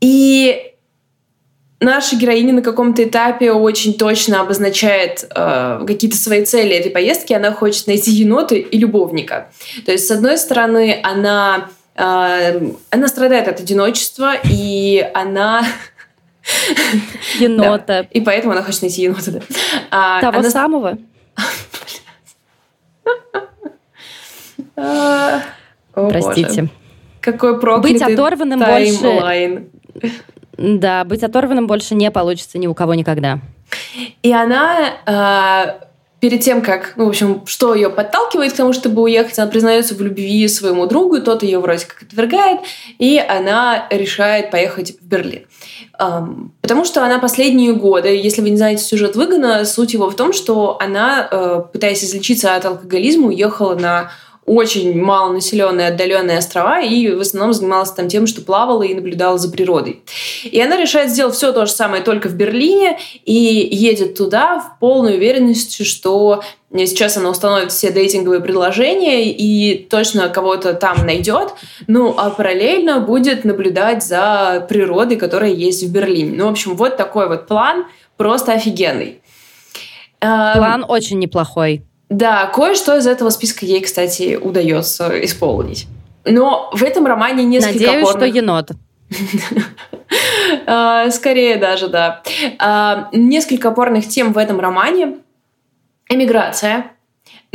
И 0.01 0.73
наша 1.79 2.17
героиня 2.17 2.53
на 2.53 2.63
каком-то 2.63 3.05
этапе 3.05 3.53
очень 3.53 3.95
точно 3.95 4.41
обозначает 4.41 5.29
э, 5.33 5.85
какие-то 5.87 6.17
свои 6.17 6.45
цели 6.45 6.75
этой 6.75 6.91
поездки. 6.91 7.33
Она 7.35 7.53
хочет 7.53 7.87
найти 7.87 8.11
енота 8.11 8.57
и 8.57 8.79
любовника. 8.79 9.53
То 9.87 9.93
есть, 9.93 10.09
с 10.09 10.11
одной 10.11 10.39
стороны, 10.39 10.99
она 11.05 11.69
она 11.95 13.09
страдает 13.09 13.49
от 13.49 13.61
одиночества, 13.61 14.35
и 14.45 15.09
она... 15.15 15.65
Енота. 17.39 18.03
Да. 18.03 18.09
И 18.11 18.21
поэтому 18.21 18.53
она 18.53 18.63
хочет 18.63 18.83
найти 18.83 19.03
енота. 19.03 19.31
Да. 19.31 19.41
А, 19.91 20.21
Того 20.21 20.39
она... 20.41 20.51
самого? 20.51 20.99
А, 24.77 25.41
Простите. 25.93 26.69
Какой 27.21 27.61
проклятый 27.61 27.93
Быть 27.93 28.03
оторванным 28.03 28.61
больше... 28.61 29.67
Да, 30.57 31.05
быть 31.05 31.23
оторванным 31.23 31.67
больше 31.67 31.95
не 31.95 32.11
получится 32.11 32.59
ни 32.59 32.67
у 32.67 32.75
кого 32.75 32.95
никогда. 32.95 33.41
И 34.23 34.33
она 34.33 35.79
перед 36.23 36.41
тем, 36.41 36.63
как, 36.63 36.93
ну, 36.95 37.07
в 37.07 37.09
общем, 37.09 37.43
что 37.47 37.75
ее 37.75 37.91
подталкивает 37.91 38.53
к 38.53 38.57
тому, 38.57 38.73
чтобы 38.73 39.03
уехать, 39.03 39.37
она 39.41 39.51
признается 39.51 39.97
в 39.97 40.01
любви 40.01 40.47
своему 40.47 40.87
другу, 40.87 41.21
тот 41.21 41.43
ее 41.43 41.59
вроде 41.59 41.85
как 41.85 42.05
отвергает, 42.05 42.61
и 43.01 43.19
она 43.19 43.89
решает 43.91 44.53
поехать 44.53 44.93
в 45.01 45.05
Берлин. 45.05 45.47
Потому 46.61 46.85
что 46.85 47.05
она 47.05 47.19
последние 47.19 47.73
годы, 47.73 48.11
если 48.11 48.41
вы 48.41 48.51
не 48.51 48.57
знаете 48.57 48.85
сюжет 48.85 49.17
Выгона, 49.17 49.65
суть 49.65 49.95
его 49.95 50.09
в 50.09 50.15
том, 50.15 50.33
что 50.33 50.79
она, 50.81 51.27
э, 51.29 51.63
пытаясь 51.73 52.05
излечиться 52.05 52.55
от 52.55 52.67
алкоголизма, 52.67 53.27
уехала 53.27 53.75
на 53.75 54.13
очень 54.45 55.01
малонаселенные, 55.01 55.89
отдаленные 55.89 56.39
острова 56.39 56.81
и 56.81 57.11
в 57.11 57.21
основном 57.21 57.53
занималась 57.53 57.93
там 57.93 58.09
тем, 58.09 58.27
что 58.27 58.43
плавала 58.43 58.83
и 58.83 58.95
наблюдала 58.95 59.39
за 59.39 59.51
природой. 59.51 60.03
И 60.45 60.61
она 60.61 60.77
решает 60.77 61.11
сделать 61.11 61.35
все 61.35 61.53
то 61.53 61.65
же 61.65 61.73
самое 61.73 62.03
только 62.03 62.29
в 62.29 62.35
Берлине 62.35 62.99
и 63.25 63.33
едет 63.33 64.17
туда 64.17 64.59
в 64.59 64.81
полной 64.81 65.17
уверенности, 65.17 65.85
что 65.85 66.43
сейчас 66.73 67.17
она 67.17 67.31
установит 67.31 67.71
все 67.71 67.93
дейтинговые 67.93 68.41
предложения 68.41 69.31
и 69.31 69.79
точно 69.79 70.29
кого-то 70.29 70.75
там 70.75 71.07
найдет, 71.07 71.55
ну 71.87 72.15
а 72.17 72.31
параллельно 72.31 73.01
будет 73.01 73.45
наблюдать 73.45 74.03
за 74.03 74.67
природой, 74.69 75.19
которая 75.19 75.51
есть 75.51 75.85
в 75.85 75.93
Берлине. 75.93 76.33
Ну, 76.37 76.47
в 76.47 76.51
общем, 76.51 76.75
вот 76.77 76.97
такой 76.97 77.29
вот 77.29 77.47
план, 77.47 77.87
просто 78.17 78.53
офигенный. 78.53 79.21
Эм, 80.21 80.57
план 80.57 80.85
очень 80.89 81.19
неплохой. 81.19 81.85
Да, 82.13 82.47
кое-что 82.47 82.99
из 82.99 83.07
этого 83.07 83.31
списка 83.31 83.65
ей, 83.65 83.81
кстати, 83.81 84.37
удается 84.37 85.25
исполнить. 85.25 85.87
Но 86.27 86.71
в 86.75 86.83
этом 86.83 87.07
романе 87.07 87.43
несколько 87.43 87.73
Надеюсь, 87.73 88.09
опорных... 88.09 88.29
что 88.29 88.39
енот. 88.39 88.71
А, 90.67 91.11
скорее 91.11 91.57
даже, 91.57 91.89
да. 91.89 92.23
А, 92.59 93.09
несколько 93.13 93.71
опорных 93.71 94.07
тем 94.07 94.35
в 94.35 94.39
этом 94.39 94.61
романе. 94.61 95.17
Эмиграция, 96.09 96.92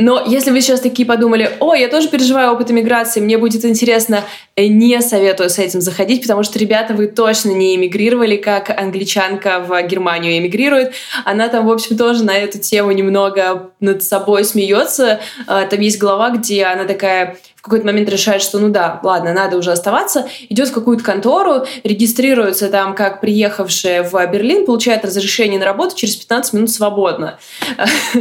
но 0.00 0.22
если 0.24 0.52
вы 0.52 0.60
сейчас 0.60 0.80
такие 0.80 1.04
подумали, 1.04 1.56
о, 1.58 1.74
я 1.74 1.88
тоже 1.88 2.08
переживаю 2.08 2.52
опыт 2.52 2.70
иммиграции, 2.70 3.18
мне 3.18 3.36
будет 3.36 3.64
интересно, 3.64 4.24
э, 4.54 4.68
не 4.68 5.00
советую 5.02 5.50
с 5.50 5.58
этим 5.58 5.80
заходить, 5.80 6.22
потому 6.22 6.44
что, 6.44 6.56
ребята, 6.60 6.94
вы 6.94 7.08
точно 7.08 7.50
не 7.50 7.74
эмигрировали, 7.74 8.36
как 8.36 8.70
англичанка 8.70 9.58
в 9.58 9.82
Германию 9.82 10.38
эмигрирует. 10.38 10.92
Она 11.24 11.48
там, 11.48 11.66
в 11.66 11.72
общем, 11.72 11.96
тоже 11.96 12.22
на 12.22 12.36
эту 12.36 12.60
тему 12.60 12.92
немного 12.92 13.72
над 13.80 14.04
собой 14.04 14.44
смеется. 14.44 15.18
А, 15.48 15.66
там 15.66 15.80
есть 15.80 15.98
глава, 15.98 16.30
где 16.30 16.64
она 16.64 16.84
такая 16.84 17.36
какой-то 17.68 17.86
момент 17.86 18.08
решает, 18.08 18.42
что 18.42 18.58
ну 18.58 18.68
да, 18.68 19.00
ладно, 19.02 19.32
надо 19.32 19.56
уже 19.56 19.72
оставаться, 19.72 20.28
идет 20.48 20.68
в 20.68 20.72
какую-то 20.72 21.04
контору, 21.04 21.66
регистрируется 21.84 22.68
там 22.68 22.94
как 22.94 23.20
приехавшая 23.20 24.02
в 24.02 24.26
Берлин, 24.26 24.66
получает 24.66 25.04
разрешение 25.04 25.58
на 25.58 25.66
работу, 25.66 25.96
через 25.96 26.16
15 26.16 26.52
минут 26.54 26.70
свободно. 26.70 27.38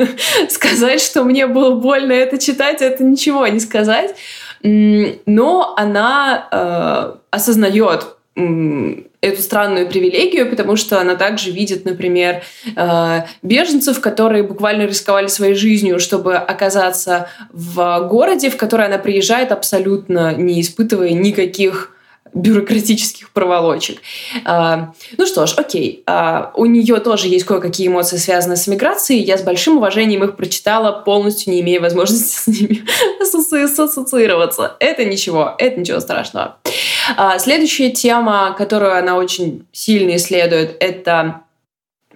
Сказать, 0.49 1.01
что 1.01 1.23
мне 1.23 1.47
было 1.47 1.71
больно 1.71 2.11
это 2.11 2.37
читать, 2.37 2.81
это 2.81 3.03
ничего 3.03 3.47
не 3.47 3.59
сказать. 3.59 4.15
Но 4.63 5.75
она 5.77 6.47
э, 6.51 7.17
осознает 7.31 8.16
эту 9.19 9.41
странную 9.41 9.87
привилегию, 9.87 10.49
потому 10.49 10.75
что 10.75 11.01
она 11.01 11.15
также 11.15 11.51
видит, 11.51 11.85
например, 11.85 12.43
э, 12.75 13.21
беженцев, 13.41 13.99
которые 13.99 14.43
буквально 14.43 14.83
рисковали 14.83 15.27
своей 15.27 15.55
жизнью, 15.55 15.99
чтобы 15.99 16.35
оказаться 16.35 17.29
в 17.51 18.07
городе, 18.07 18.49
в 18.51 18.57
который 18.57 18.85
она 18.85 18.99
приезжает 18.99 19.51
абсолютно 19.51 20.35
не 20.35 20.61
испытывая 20.61 21.11
никаких 21.11 21.96
бюрократических 22.37 23.31
проволочек. 23.31 24.01
А, 24.45 24.93
ну 25.17 25.25
что 25.25 25.45
ж, 25.45 25.53
окей. 25.57 26.03
А, 26.05 26.51
у 26.55 26.65
нее 26.65 26.97
тоже 26.97 27.27
есть 27.27 27.45
кое-какие 27.45 27.87
эмоции, 27.87 28.17
связанные 28.17 28.57
с 28.57 28.67
миграцией. 28.67 29.23
Я 29.23 29.37
с 29.37 29.43
большим 29.43 29.77
уважением 29.77 30.23
их 30.23 30.35
прочитала, 30.35 30.91
полностью 30.91 31.53
не 31.53 31.61
имея 31.61 31.81
возможности 31.81 32.37
с 32.37 32.47
ними 32.47 32.85
ассоциироваться. 33.21 34.75
Это 34.79 35.05
ничего, 35.05 35.55
это 35.57 35.79
ничего 35.79 35.99
страшного. 35.99 36.57
А, 37.15 37.39
следующая 37.39 37.91
тема, 37.91 38.55
которую 38.57 38.97
она 38.97 39.15
очень 39.15 39.65
сильно 39.71 40.15
исследует, 40.15 40.77
это 40.79 41.41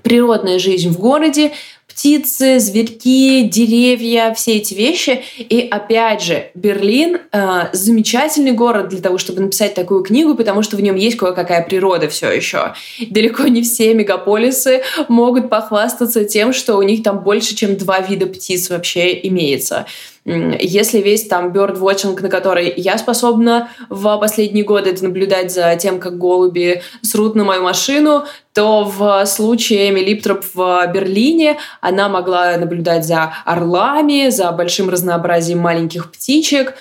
природная 0.03 0.59
жизнь 0.59 0.89
в 0.89 0.99
городе, 0.99 1.51
птицы, 1.91 2.59
зверьки, 2.59 3.43
деревья, 3.43 4.33
все 4.33 4.57
эти 4.57 4.73
вещи. 4.73 5.21
И 5.37 5.67
опять 5.69 6.23
же, 6.23 6.51
Берлин 6.55 7.17
э, 7.31 7.67
замечательный 7.73 8.53
город 8.53 8.89
для 8.89 9.01
того, 9.01 9.17
чтобы 9.17 9.41
написать 9.41 9.73
такую 9.73 10.03
книгу, 10.03 10.35
потому 10.35 10.63
что 10.63 10.77
в 10.77 10.81
нем 10.81 10.95
есть 10.95 11.17
кое-какая 11.17 11.63
природа 11.63 12.07
все 12.07 12.31
еще. 12.31 12.73
Далеко 13.09 13.43
не 13.47 13.61
все 13.61 13.93
мегаполисы 13.93 14.81
могут 15.09 15.49
похвастаться 15.49 16.23
тем, 16.23 16.53
что 16.53 16.77
у 16.77 16.81
них 16.81 17.03
там 17.03 17.19
больше, 17.19 17.55
чем 17.55 17.75
два 17.75 17.99
вида 17.99 18.25
птиц 18.25 18.69
вообще 18.69 19.19
имеется. 19.27 19.85
Если 20.23 20.99
весь 20.99 21.25
там 21.27 21.51
birdwatching, 21.51 22.19
на 22.21 22.29
который 22.29 22.71
я 22.77 22.99
способна 22.99 23.69
в 23.89 24.17
последние 24.19 24.63
годы 24.63 24.91
это 24.91 25.03
наблюдать 25.03 25.51
за 25.51 25.75
тем, 25.75 25.99
как 25.99 26.19
голуби 26.19 26.83
срут 27.01 27.33
на 27.33 27.43
мою 27.43 27.63
машину, 27.63 28.25
то 28.53 28.83
в 28.83 29.25
случае 29.25 29.89
Эми 29.89 30.01
Липтроп 30.01 30.43
в 30.53 30.87
Берлине 30.93 31.57
она 31.79 32.09
могла 32.09 32.57
наблюдать 32.57 33.05
за 33.05 33.33
орлами, 33.45 34.29
за 34.29 34.51
большим 34.51 34.89
разнообразием 34.89 35.59
маленьких 35.59 36.11
птичек, 36.11 36.75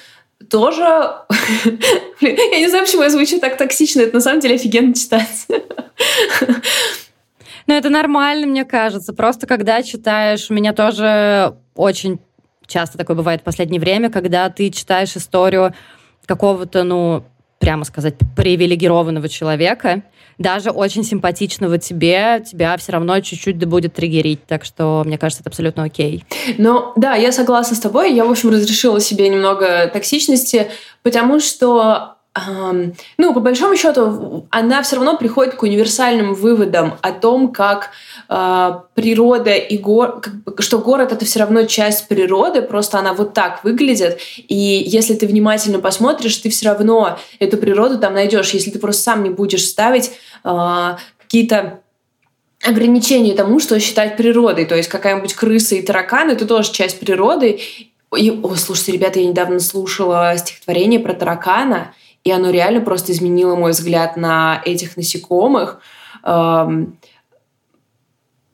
тоже... 0.48 0.82
я 2.20 2.58
не 2.58 2.68
знаю, 2.68 2.84
почему 2.86 3.02
я 3.02 3.10
звучу 3.10 3.38
так 3.40 3.56
токсично, 3.56 4.00
это 4.00 4.14
на 4.14 4.20
самом 4.20 4.40
деле 4.40 4.56
офигенно 4.56 4.94
читать. 4.94 5.46
Ну, 7.66 7.76
это 7.76 7.88
нормально, 7.88 8.48
мне 8.48 8.64
кажется. 8.64 9.12
Просто 9.12 9.46
когда 9.46 9.84
читаешь, 9.84 10.50
у 10.50 10.54
меня 10.54 10.72
тоже 10.72 11.54
очень 11.76 12.18
часто 12.66 12.98
такое 12.98 13.14
бывает 13.14 13.42
в 13.42 13.44
последнее 13.44 13.80
время, 13.80 14.10
когда 14.10 14.50
ты 14.50 14.70
читаешь 14.70 15.14
историю 15.14 15.72
какого-то, 16.26 16.82
ну, 16.82 17.22
прямо 17.60 17.84
сказать, 17.84 18.14
привилегированного 18.36 19.28
человека, 19.28 20.02
даже 20.40 20.70
очень 20.70 21.04
симпатичного 21.04 21.78
тебе, 21.78 22.42
тебя 22.44 22.76
все 22.78 22.92
равно 22.92 23.20
чуть-чуть 23.20 23.58
да 23.58 23.66
будет 23.66 23.94
триггерить. 23.94 24.44
Так 24.46 24.64
что, 24.64 25.02
мне 25.04 25.18
кажется, 25.18 25.42
это 25.42 25.50
абсолютно 25.50 25.84
окей. 25.84 26.24
Ну, 26.56 26.92
да, 26.96 27.14
я 27.14 27.30
согласна 27.30 27.76
с 27.76 27.80
тобой. 27.80 28.14
Я, 28.14 28.24
в 28.24 28.30
общем, 28.30 28.48
разрешила 28.48 29.00
себе 29.00 29.28
немного 29.28 29.88
токсичности, 29.92 30.70
потому 31.02 31.40
что 31.40 32.16
ну, 32.34 33.34
по 33.34 33.40
большому 33.40 33.76
счету, 33.76 34.46
она 34.50 34.82
все 34.82 34.96
равно 34.96 35.16
приходит 35.16 35.54
к 35.54 35.62
универсальным 35.64 36.34
выводам 36.34 36.96
о 37.02 37.10
том, 37.10 37.52
как 37.52 37.90
э, 38.28 38.70
природа 38.94 39.50
и 39.54 39.76
город, 39.76 40.28
что 40.60 40.78
город 40.78 41.10
это 41.10 41.24
все 41.24 41.40
равно 41.40 41.64
часть 41.64 42.06
природы, 42.06 42.62
просто 42.62 43.00
она 43.00 43.14
вот 43.14 43.34
так 43.34 43.64
выглядит. 43.64 44.20
И 44.36 44.54
если 44.86 45.14
ты 45.14 45.26
внимательно 45.26 45.80
посмотришь, 45.80 46.36
ты 46.36 46.50
все 46.50 46.68
равно 46.68 47.18
эту 47.40 47.56
природу 47.56 47.98
там 47.98 48.14
найдешь. 48.14 48.50
Если 48.50 48.70
ты 48.70 48.78
просто 48.78 49.02
сам 49.02 49.24
не 49.24 49.30
будешь 49.30 49.66
ставить 49.66 50.12
э, 50.44 50.96
какие-то 51.18 51.80
ограничения 52.62 53.34
тому, 53.34 53.58
что 53.58 53.80
считать 53.80 54.16
природой. 54.16 54.66
То 54.66 54.76
есть 54.76 54.88
какая-нибудь 54.88 55.34
крыса 55.34 55.74
и 55.74 55.82
таракан— 55.82 56.30
это 56.30 56.46
тоже 56.46 56.72
часть 56.72 57.00
природы. 57.00 57.60
И, 58.16 58.30
о, 58.30 58.54
слушайте, 58.56 58.92
ребята, 58.92 59.20
я 59.20 59.26
недавно 59.26 59.60
слушала 59.60 60.36
стихотворение 60.36 61.00
про 61.00 61.14
таракана, 61.14 61.94
и 62.24 62.30
оно 62.30 62.50
реально 62.50 62.80
просто 62.80 63.12
изменило 63.12 63.56
мой 63.56 63.72
взгляд 63.72 64.16
на 64.16 64.60
этих 64.64 64.96
насекомых. 64.96 65.80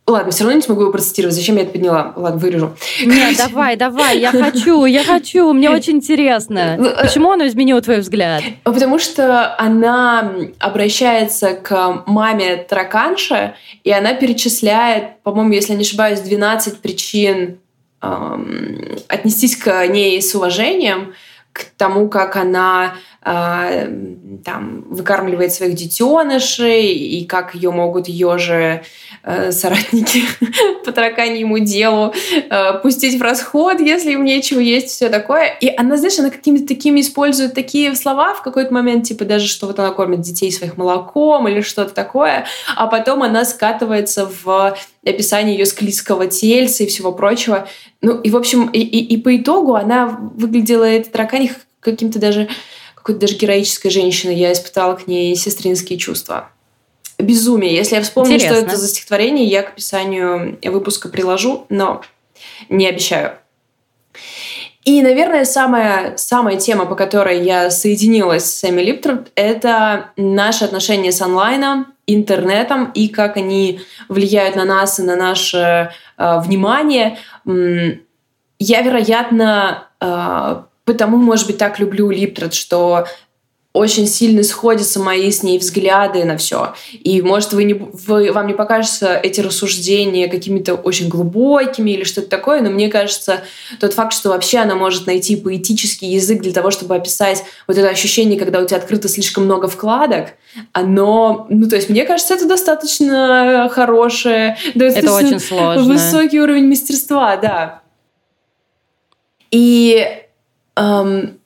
Ладно, 0.08 0.30
все 0.30 0.44
равно 0.44 0.56
не 0.56 0.62
смогу 0.62 0.82
его 0.82 0.92
процитировать. 0.92 1.34
Зачем 1.34 1.56
я 1.56 1.62
это 1.62 1.72
подняла? 1.72 2.12
Ладно, 2.14 2.38
вырежу. 2.38 2.76
Нет, 3.04 3.36
давай, 3.36 3.74
давай, 3.76 4.20
я 4.20 4.30
хочу, 4.30 4.84
я 4.84 5.02
хочу, 5.02 5.52
мне 5.52 5.68
очень 5.68 5.94
интересно. 5.94 6.76
Ну, 6.78 6.86
э, 6.86 7.02
Почему 7.02 7.32
оно 7.32 7.44
изменило 7.48 7.80
твой 7.80 7.98
взгляд? 7.98 8.44
Потому 8.62 9.00
что 9.00 9.56
она 9.58 10.32
обращается 10.60 11.54
к 11.54 12.04
маме 12.06 12.56
тараканша, 12.56 13.56
и 13.82 13.90
она 13.90 14.14
перечисляет, 14.14 15.20
по-моему, 15.24 15.52
если 15.52 15.72
я 15.72 15.78
не 15.78 15.84
ошибаюсь, 15.84 16.20
12 16.20 16.80
причин 16.80 17.58
эм, 18.00 18.98
отнестись 19.08 19.56
к 19.56 19.88
ней 19.88 20.22
с 20.22 20.32
уважением, 20.36 21.14
к 21.52 21.64
тому, 21.76 22.08
как 22.08 22.36
она 22.36 22.94
там 23.26 24.84
выкармливает 24.88 25.52
своих 25.52 25.74
детенышей 25.74 26.92
и 26.92 27.24
как 27.26 27.56
ее 27.56 27.72
могут 27.72 28.06
ее 28.06 28.38
же 28.38 28.84
э, 29.24 29.50
соратники 29.50 30.22
по 30.84 30.92
тараканьему 30.92 31.58
делу 31.58 32.14
э, 32.48 32.78
пустить 32.78 33.18
в 33.18 33.22
расход, 33.22 33.80
если 33.80 34.12
им 34.12 34.24
нечего 34.24 34.60
есть, 34.60 34.90
все 34.90 35.08
такое. 35.08 35.46
И 35.60 35.74
она, 35.76 35.96
знаешь, 35.96 36.16
она 36.20 36.30
какими-то 36.30 36.68
такими 36.68 37.00
использует 37.00 37.54
такие 37.54 37.96
слова 37.96 38.32
в 38.34 38.42
какой-то 38.42 38.72
момент, 38.72 39.06
типа 39.06 39.24
даже, 39.24 39.48
что 39.48 39.66
вот 39.66 39.80
она 39.80 39.90
кормит 39.90 40.20
детей 40.20 40.52
своих 40.52 40.76
молоком 40.76 41.48
или 41.48 41.62
что-то 41.62 41.92
такое, 41.92 42.46
а 42.76 42.86
потом 42.86 43.24
она 43.24 43.44
скатывается 43.44 44.30
в 44.44 44.76
описание 45.04 45.58
ее 45.58 45.66
склизкого 45.66 46.28
тельца 46.28 46.84
и 46.84 46.86
всего 46.86 47.10
прочего. 47.10 47.66
Ну, 48.02 48.20
и, 48.20 48.30
в 48.30 48.36
общем, 48.36 48.68
и, 48.68 48.78
и, 48.78 49.14
и 49.14 49.16
по 49.16 49.36
итогу 49.36 49.74
она 49.74 50.06
выглядела, 50.06 50.84
эта 50.84 51.10
таракань, 51.10 51.50
каким-то 51.80 52.18
даже 52.18 52.48
какой-то 53.06 53.20
даже 53.20 53.36
героической 53.36 53.88
женщиной. 53.90 54.34
Я 54.34 54.52
испытала 54.52 54.96
к 54.96 55.06
ней 55.06 55.36
сестринские 55.36 55.96
чувства. 55.96 56.50
Безумие. 57.18 57.72
Если 57.72 57.94
я 57.94 58.02
вспомню, 58.02 58.34
Интересно. 58.34 58.56
что 58.56 58.66
это 58.66 58.76
за 58.76 58.88
стихотворение, 58.88 59.46
я 59.46 59.62
к 59.62 59.68
описанию 59.68 60.58
выпуска 60.64 61.08
приложу, 61.08 61.66
но 61.68 62.02
не 62.68 62.88
обещаю. 62.88 63.38
И, 64.84 65.02
наверное, 65.02 65.44
самая, 65.44 66.16
самая 66.16 66.56
тема, 66.56 66.86
по 66.86 66.96
которой 66.96 67.42
я 67.42 67.70
соединилась 67.70 68.44
с 68.44 68.58
Сэмми 68.58 68.82
Липтроп, 68.82 69.28
это 69.36 70.10
наши 70.16 70.64
отношения 70.64 71.12
с 71.12 71.20
онлайном, 71.22 71.94
интернетом 72.08 72.90
и 72.92 73.08
как 73.08 73.36
они 73.36 73.80
влияют 74.08 74.56
на 74.56 74.64
нас 74.64 74.98
и 74.98 75.02
на 75.02 75.16
наше 75.16 75.92
э, 76.18 76.40
внимание. 76.40 77.18
Я, 78.58 78.80
вероятно, 78.82 79.88
э, 80.00 80.62
потому, 80.86 81.18
может 81.18 81.46
быть, 81.46 81.58
так 81.58 81.78
люблю 81.78 82.08
Липтред, 82.10 82.54
что 82.54 83.06
очень 83.74 84.06
сильно 84.06 84.42
сходятся 84.42 85.00
мои 85.00 85.30
с 85.30 85.42
ней 85.42 85.58
взгляды 85.58 86.24
на 86.24 86.38
все. 86.38 86.74
И, 86.92 87.20
может, 87.20 87.52
вы 87.52 87.64
не, 87.64 87.74
вы, 87.74 88.32
вам 88.32 88.46
не 88.46 88.54
покажутся 88.54 89.14
эти 89.14 89.42
рассуждения 89.42 90.28
какими-то 90.28 90.74
очень 90.76 91.08
глубокими 91.08 91.90
или 91.90 92.04
что-то 92.04 92.28
такое, 92.28 92.62
но 92.62 92.70
мне 92.70 92.88
кажется, 92.88 93.42
тот 93.78 93.92
факт, 93.92 94.14
что 94.14 94.30
вообще 94.30 94.58
она 94.58 94.76
может 94.76 95.06
найти 95.06 95.36
поэтический 95.36 96.06
язык 96.06 96.40
для 96.40 96.52
того, 96.52 96.70
чтобы 96.70 96.96
описать 96.96 97.44
вот 97.66 97.76
это 97.76 97.88
ощущение, 97.88 98.38
когда 98.38 98.60
у 98.60 98.66
тебя 98.66 98.78
открыто 98.78 99.08
слишком 99.08 99.44
много 99.44 99.68
вкладок, 99.68 100.30
оно, 100.72 101.46
ну, 101.50 101.68
то 101.68 101.76
есть, 101.76 101.90
мне 101.90 102.04
кажется, 102.04 102.32
это 102.32 102.46
достаточно 102.46 103.68
хорошее, 103.70 104.56
это 104.74 105.12
очень 105.12 105.38
сложно. 105.38 105.82
высокий 105.82 106.40
уровень 106.40 106.66
мастерства, 106.66 107.36
да. 107.36 107.82
И 109.50 110.22
эм, 110.76 111.40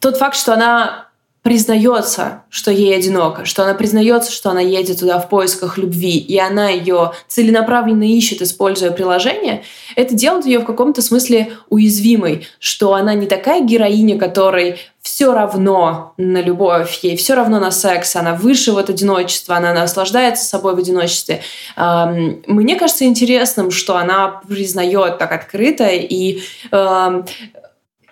тот 0.00 0.16
факт, 0.16 0.36
что 0.36 0.54
она 0.54 1.07
признается, 1.48 2.42
что 2.50 2.70
ей 2.70 2.94
одиноко, 2.94 3.46
что 3.46 3.62
она 3.62 3.72
признается, 3.72 4.30
что 4.30 4.50
она 4.50 4.60
едет 4.60 5.00
туда 5.00 5.18
в 5.18 5.30
поисках 5.30 5.78
любви, 5.78 6.18
и 6.18 6.38
она 6.38 6.68
ее 6.68 7.12
целенаправленно 7.26 8.02
ищет, 8.02 8.42
используя 8.42 8.90
приложение, 8.90 9.62
это 9.96 10.14
делает 10.14 10.44
ее 10.44 10.58
в 10.58 10.66
каком-то 10.66 11.00
смысле 11.00 11.52
уязвимой, 11.70 12.46
что 12.58 12.92
она 12.92 13.14
не 13.14 13.26
такая 13.26 13.62
героиня, 13.62 14.18
которой 14.18 14.76
все 15.00 15.32
равно 15.32 16.12
на 16.18 16.42
любовь, 16.42 16.98
ей 17.02 17.16
все 17.16 17.32
равно 17.32 17.58
на 17.58 17.70
секс, 17.70 18.14
она 18.14 18.34
выше 18.34 18.72
вот 18.72 18.90
одиночества, 18.90 19.56
она 19.56 19.72
наслаждается 19.72 20.44
собой 20.44 20.74
в 20.74 20.78
одиночестве. 20.78 21.40
Мне 21.78 22.76
кажется 22.76 23.06
интересным, 23.06 23.70
что 23.70 23.96
она 23.96 24.42
признает 24.46 25.16
так 25.16 25.32
открыто 25.32 25.88
и 25.88 26.42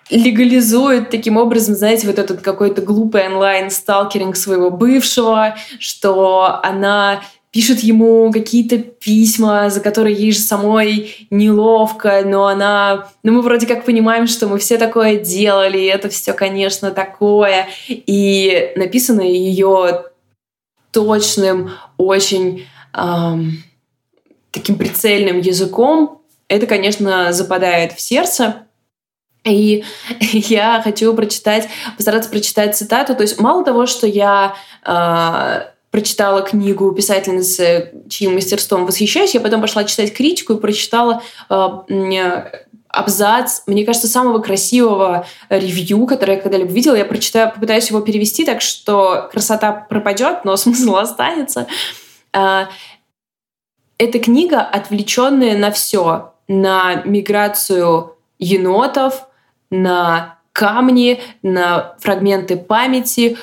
легализует 0.09 1.09
таким 1.09 1.37
образом, 1.37 1.75
знаете, 1.75 2.07
вот 2.07 2.19
этот 2.19 2.41
какой-то 2.41 2.81
глупый 2.81 3.27
онлайн-сталкеринг 3.27 4.35
своего 4.35 4.69
бывшего, 4.69 5.55
что 5.79 6.59
она 6.63 7.21
пишет 7.51 7.79
ему 7.79 8.31
какие-то 8.31 8.77
письма, 8.77 9.69
за 9.69 9.79
которые 9.79 10.15
ей 10.15 10.31
же 10.31 10.39
самой 10.39 11.27
неловко, 11.31 12.21
но 12.23 12.45
она... 12.45 13.07
Ну, 13.23 13.33
мы 13.33 13.41
вроде 13.41 13.65
как 13.65 13.83
понимаем, 13.83 14.27
что 14.27 14.47
мы 14.47 14.59
все 14.59 14.77
такое 14.77 15.17
делали, 15.17 15.83
это 15.85 16.09
все, 16.09 16.33
конечно, 16.33 16.91
такое. 16.91 17.67
И 17.87 18.73
написано 18.75 19.21
ее 19.21 20.05
точным, 20.91 21.71
очень 21.97 22.67
эм, 22.93 23.63
таким 24.51 24.77
прицельным 24.77 25.39
языком. 25.39 26.21
Это, 26.47 26.67
конечно, 26.67 27.33
западает 27.33 27.93
в 27.93 28.01
сердце. 28.01 28.66
И 29.47 29.83
я 30.19 30.81
хочу 30.83 31.13
прочитать, 31.13 31.67
постараться 31.95 32.29
прочитать 32.29 32.75
цитату. 32.75 33.15
То 33.15 33.23
есть 33.23 33.39
мало 33.39 33.63
того, 33.63 33.85
что 33.85 34.07
я 34.07 34.55
э, 34.85 35.71
прочитала 35.91 36.41
книгу 36.41 36.91
писательницы, 36.91 37.91
чьим 38.09 38.33
мастерством 38.35 38.85
восхищаюсь, 38.85 39.33
я 39.33 39.39
потом 39.39 39.61
пошла 39.61 39.83
читать 39.83 40.13
критику 40.13 40.53
и 40.53 40.59
прочитала 40.59 41.23
э, 41.49 41.67
абзац, 42.89 43.61
мне 43.67 43.85
кажется, 43.85 44.07
самого 44.07 44.39
красивого 44.39 45.25
ревью, 45.49 46.05
которое 46.05 46.37
я 46.37 46.41
когда-либо 46.41 46.71
видела. 46.71 46.95
Я 46.95 47.05
прочитаю, 47.05 47.51
попытаюсь 47.51 47.89
его 47.89 48.01
перевести 48.01 48.45
так, 48.45 48.61
что 48.61 49.29
красота 49.31 49.71
пропадет, 49.71 50.45
но 50.45 50.55
смысл 50.57 50.95
останется. 50.97 51.67
Э, 52.33 52.65
эта 53.97 54.19
книга, 54.19 54.61
отвлеченная 54.61 55.57
на 55.57 55.71
все, 55.71 56.33
на 56.47 57.01
миграцию 57.03 58.15
енотов, 58.39 59.26
на 59.69 60.37
камни, 60.53 61.19
на 61.43 61.95
фрагменты 61.99 62.57
памяти, 62.57 63.37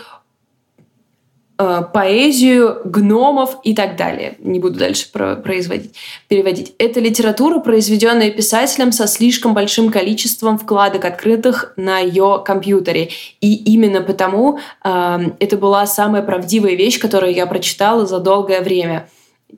э, 1.56 1.82
поэзию, 1.92 2.80
гномов 2.84 3.58
и 3.62 3.72
так 3.74 3.96
далее. 3.96 4.34
Не 4.40 4.58
буду 4.58 4.80
дальше 4.80 5.06
производить, 5.12 5.94
переводить. 6.26 6.74
Это 6.78 6.98
литература, 6.98 7.60
произведенная 7.60 8.30
писателем 8.30 8.90
со 8.90 9.06
слишком 9.06 9.54
большим 9.54 9.90
количеством 9.92 10.58
вкладок, 10.58 11.04
открытых 11.04 11.72
на 11.76 12.00
ее 12.00 12.42
компьютере. 12.44 13.10
И 13.40 13.54
именно 13.54 14.00
потому 14.00 14.58
э, 14.82 15.18
это 15.38 15.56
была 15.56 15.86
самая 15.86 16.22
правдивая 16.22 16.74
вещь, 16.74 16.98
которую 16.98 17.32
я 17.32 17.46
прочитала 17.46 18.06
за 18.06 18.18
долгое 18.18 18.60
время 18.60 19.08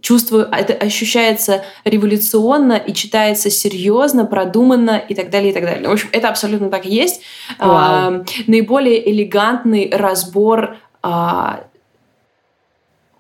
чувствую, 0.01 0.49
это 0.51 0.75
ощущается 0.75 1.65
революционно 1.85 2.75
и 2.75 2.93
читается 2.93 3.51
серьезно, 3.51 4.25
продуманно 4.25 4.97
и 4.97 5.15
так 5.15 5.31
далее, 5.31 5.51
и 5.51 5.55
так 5.55 5.65
далее. 5.65 5.89
В 5.89 5.93
общем, 5.93 6.09
это 6.13 6.29
абсолютно 6.29 6.71
так 6.71 6.87
и 6.87 6.91
есть. 6.91 7.23
А, 7.59 8.23
наиболее 8.47 9.11
элегантный 9.11 9.91
разбор 9.93 10.77
а, 11.03 11.65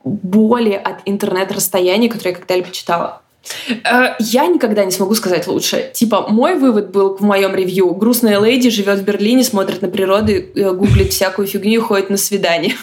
боли 0.04 0.72
от 0.72 1.00
интернет-расстояния, 1.04 2.08
который 2.08 2.28
я 2.28 2.34
когда-либо 2.38 2.70
читала. 2.70 3.22
Э, 3.68 4.14
я 4.18 4.46
никогда 4.46 4.84
не 4.84 4.90
смогу 4.90 5.14
сказать 5.14 5.46
лучше. 5.46 5.90
Типа, 5.94 6.26
мой 6.28 6.56
вывод 6.56 6.90
был 6.90 7.16
в 7.16 7.20
моем 7.20 7.54
ревью. 7.54 7.94
Грустная 7.94 8.40
леди 8.40 8.70
живет 8.70 9.00
в 9.00 9.04
Берлине, 9.04 9.44
смотрит 9.44 9.82
на 9.82 9.88
природу, 9.88 10.32
э, 10.32 10.72
гуглит 10.72 11.12
всякую 11.12 11.46
фигню 11.46 11.80
и 11.80 11.82
ходит 11.82 12.10
на 12.10 12.16
свидание. 12.16 12.74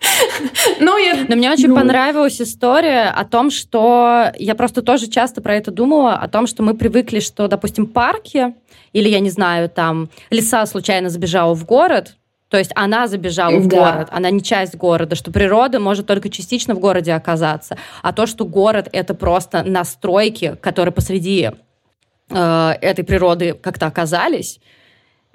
Ну, 0.80 0.96
я... 0.98 1.26
Но 1.28 1.36
мне 1.36 1.50
очень 1.50 1.68
ну... 1.68 1.76
понравилась 1.76 2.40
история 2.40 3.08
о 3.08 3.24
том, 3.24 3.50
что 3.50 4.32
я 4.38 4.54
просто 4.54 4.82
тоже 4.82 5.08
часто 5.08 5.40
про 5.40 5.54
это 5.54 5.70
думала, 5.70 6.14
о 6.14 6.28
том, 6.28 6.46
что 6.46 6.62
мы 6.62 6.74
привыкли, 6.74 7.20
что, 7.20 7.48
допустим, 7.48 7.86
парки 7.86 8.54
или, 8.92 9.08
я 9.08 9.20
не 9.20 9.30
знаю, 9.30 9.68
там, 9.68 10.08
лиса 10.30 10.64
случайно 10.66 11.10
забежала 11.10 11.54
в 11.54 11.64
город, 11.64 12.16
то 12.48 12.58
есть 12.58 12.70
она 12.74 13.08
забежала 13.08 13.58
в 13.58 13.66
да. 13.66 13.76
город, 13.76 14.08
она 14.12 14.30
не 14.30 14.42
часть 14.42 14.76
города, 14.76 15.16
что 15.16 15.32
природа 15.32 15.80
может 15.80 16.06
только 16.06 16.30
частично 16.30 16.74
в 16.74 16.78
городе 16.78 17.12
оказаться. 17.12 17.76
А 18.02 18.12
то, 18.12 18.26
что 18.26 18.44
город 18.44 18.88
это 18.92 19.14
просто 19.14 19.64
настройки, 19.64 20.56
которые 20.60 20.92
посреди 20.92 21.50
э, 22.30 22.70
этой 22.80 23.04
природы 23.04 23.54
как-то 23.54 23.86
оказались, 23.86 24.60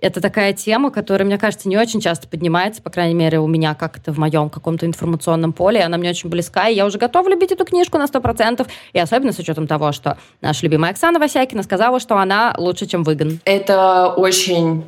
это 0.02 0.20
такая 0.20 0.52
тема, 0.54 0.91
которая, 0.91 1.26
мне 1.26 1.38
кажется, 1.38 1.70
не 1.70 1.78
очень 1.78 2.02
часто 2.02 2.28
поднимается, 2.28 2.82
по 2.82 2.89
крайней 2.89 3.14
мере, 3.14 3.39
у 3.39 3.47
меня 3.47 3.76
как-то 3.76 4.12
в 4.12 4.18
моем 4.18 4.49
каком-то 4.49 4.86
информационном 4.86 5.54
поле. 5.54 5.82
Она 5.82 5.97
мне 5.97 6.10
очень 6.10 6.30
близка, 6.30 6.68
и 6.68 6.76
я 6.76 6.86
уже 6.86 6.97
готова 6.97 7.30
любить 7.30 7.52
эту 7.52 7.64
книжку 7.66 7.97
на 7.97 8.06
100%. 8.06 8.68
И 8.93 8.99
особенно 8.99 9.32
с 9.32 9.39
учетом 9.39 9.68
того, 9.68 9.91
что 9.91 10.18
наша 10.41 10.66
любимая 10.66 10.91
Оксана 10.91 11.20
Васякина 11.20 11.64
сказала, 11.64 11.99
что 11.99 12.18
она 12.18 12.56
лучше, 12.58 12.88
чем 12.88 13.04
выгон. 13.04 13.39
Это 13.45 14.08
очень 14.08 14.86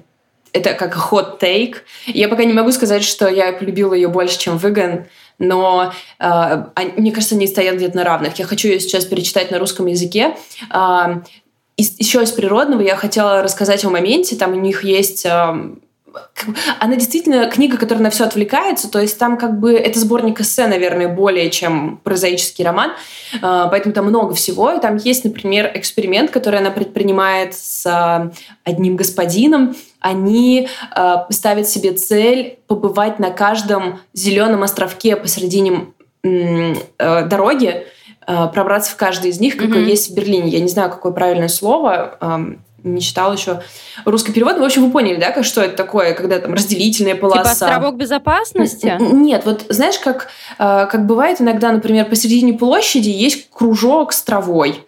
это 0.52 0.74
как 0.74 0.96
take. 1.42 1.78
Я 2.06 2.28
пока 2.28 2.44
не 2.44 2.54
могу 2.54 2.72
сказать, 2.72 3.04
что 3.04 3.28
я 3.28 3.54
полюбила 3.54 3.94
ее 3.94 4.08
больше, 4.08 4.38
чем 4.38 4.58
выгон, 4.58 5.06
но 5.40 5.92
э, 6.20 6.64
мне 6.96 7.12
кажется, 7.12 7.36
они 7.36 7.48
стоят 7.48 7.76
где-то 7.76 7.98
на 7.98 8.04
равных. 8.04 8.38
Я 8.38 8.46
хочу 8.46 8.68
ее 8.68 8.80
сейчас 8.80 9.06
перечитать 9.06 9.50
на 9.50 9.58
русском 9.58 9.88
языке. 9.88 10.36
Э, 10.72 11.22
из, 11.78 12.00
еще 12.00 12.22
из 12.24 12.32
природного 12.32 12.82
я 12.82 12.96
хотела 12.96 13.42
рассказать 13.42 13.84
о 13.86 13.90
моменте. 13.90 14.36
Там 14.36 14.54
у 14.54 14.60
них 14.60 14.84
есть 14.84 15.26
э, 15.26 15.76
она 16.80 16.96
действительно 16.96 17.50
книга, 17.50 17.78
которая 17.78 18.04
на 18.04 18.10
все 18.10 18.26
отвлекается, 18.26 18.90
то 18.90 19.00
есть 19.00 19.18
там 19.18 19.38
как 19.38 19.60
бы 19.60 19.74
это 19.74 20.00
сборник 20.00 20.42
эссе, 20.42 20.68
наверное, 20.68 21.08
более 21.08 21.50
чем 21.50 22.00
прозаический 22.04 22.64
роман, 22.64 22.92
а, 23.42 23.68
поэтому 23.68 23.94
там 23.94 24.06
много 24.06 24.36
всего. 24.36 24.72
И 24.72 24.80
там 24.80 24.98
есть, 24.98 25.24
например, 25.24 25.72
эксперимент, 25.74 26.32
который 26.32 26.60
она 26.60 26.72
предпринимает 26.72 27.56
с 27.56 27.86
а, 27.86 28.32
одним 28.64 28.96
господином. 28.96 29.76
Они 30.00 30.68
а, 30.92 31.28
ставят 31.32 31.68
себе 31.68 31.94
цель 31.94 32.60
побывать 32.68 33.20
на 33.20 33.32
каждом 33.32 34.00
зеленом 34.14 34.64
островке 34.64 35.16
посередине 35.16 35.88
дороги, 36.98 37.86
пробраться 38.26 38.92
в 38.92 38.96
каждый 38.96 39.32
из 39.32 39.40
них, 39.40 39.58
как 39.58 39.70
mm-hmm. 39.70 39.84
есть 39.86 40.12
в 40.12 40.16
Берлине. 40.16 40.50
Я 40.50 40.60
не 40.60 40.70
знаю, 40.70 40.90
какое 40.90 41.12
правильное 41.12 41.48
слово 41.48 42.18
не 42.84 43.02
читал 43.02 43.34
еще 43.34 43.62
русский 44.06 44.32
перевод. 44.32 44.58
в 44.58 44.64
общем, 44.64 44.86
вы 44.86 44.92
поняли, 44.92 45.20
да, 45.20 45.32
как, 45.32 45.46
что 45.46 45.62
это 45.62 45.76
такое, 45.76 46.14
когда 46.14 46.40
там 46.40 46.54
разделительная 46.54 47.16
полоса. 47.16 47.40
Типа 47.40 47.52
островок 47.52 47.96
безопасности? 47.96 48.98
Нет, 49.00 49.44
вот 49.46 49.66
знаешь, 49.70 49.98
как, 50.00 50.30
э, 50.60 50.88
как 50.88 51.06
бывает 51.06 51.42
иногда, 51.42 51.72
например, 51.72 52.06
посередине 52.06 52.54
площади 52.54 53.10
есть 53.10 53.50
кружок 53.50 54.14
с 54.14 54.22
травой. 54.22 54.84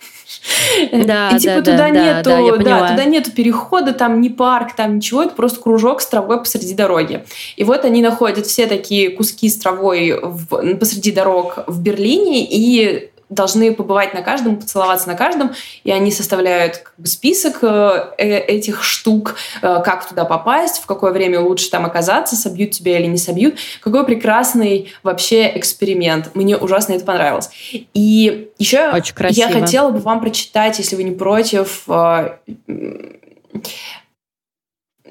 Да, 0.91 1.29
и 1.29 1.39
типа 1.39 1.55
да, 1.55 1.61
туда 1.61 1.77
да, 1.77 1.89
нету, 1.89 2.29
да, 2.29 2.57
да, 2.57 2.89
туда 2.89 3.05
нету 3.05 3.31
перехода, 3.31 3.93
там 3.93 4.21
ни 4.21 4.29
парк, 4.29 4.75
там 4.75 4.97
ничего, 4.97 5.23
это 5.23 5.36
просто 5.36 5.59
кружок 5.59 6.01
с 6.01 6.07
травой 6.07 6.39
посреди 6.39 6.73
дороги. 6.73 7.23
И 7.55 7.63
вот 7.63 7.86
они 7.86 8.01
находят 8.01 8.45
все 8.45 8.65
такие 8.65 9.11
куски 9.11 9.49
с 9.49 9.57
травой 9.57 10.19
в, 10.21 10.75
посреди 10.77 11.11
дорог 11.11 11.59
в 11.67 11.79
Берлине 11.81 12.43
и 12.43 13.11
должны 13.30 13.73
побывать 13.73 14.13
на 14.13 14.21
каждом, 14.21 14.57
поцеловаться 14.57 15.07
на 15.07 15.15
каждом, 15.15 15.51
и 15.84 15.91
они 15.91 16.11
составляют 16.11 16.78
как 16.78 16.93
бы, 16.97 17.07
список 17.07 17.59
э, 17.63 18.13
э, 18.17 18.38
этих 18.39 18.84
штук, 18.84 19.36
э, 19.61 19.82
как 19.84 20.07
туда 20.07 20.26
попасть, 20.26 20.82
в 20.82 20.86
какое 20.86 21.11
время 21.11 21.39
лучше 21.39 21.69
там 21.69 21.86
оказаться, 21.86 22.36
собьют 22.36 22.71
тебя 22.71 22.99
или 22.99 23.07
не 23.07 23.17
собьют. 23.17 23.55
Какой 23.82 24.05
прекрасный 24.05 24.93
вообще 25.01 25.51
эксперимент. 25.57 26.36
Мне 26.36 26.55
ужасно 26.57 26.93
это 26.93 27.05
понравилось. 27.05 27.49
И 27.93 28.49
еще 28.59 28.91
я 29.30 29.49
хотела 29.49 29.89
бы 29.89 29.99
вам 29.99 30.21
прочитать, 30.21 30.78
если 30.78 30.95
вы 30.95 31.03
не 31.03 31.11
против, 31.11 31.88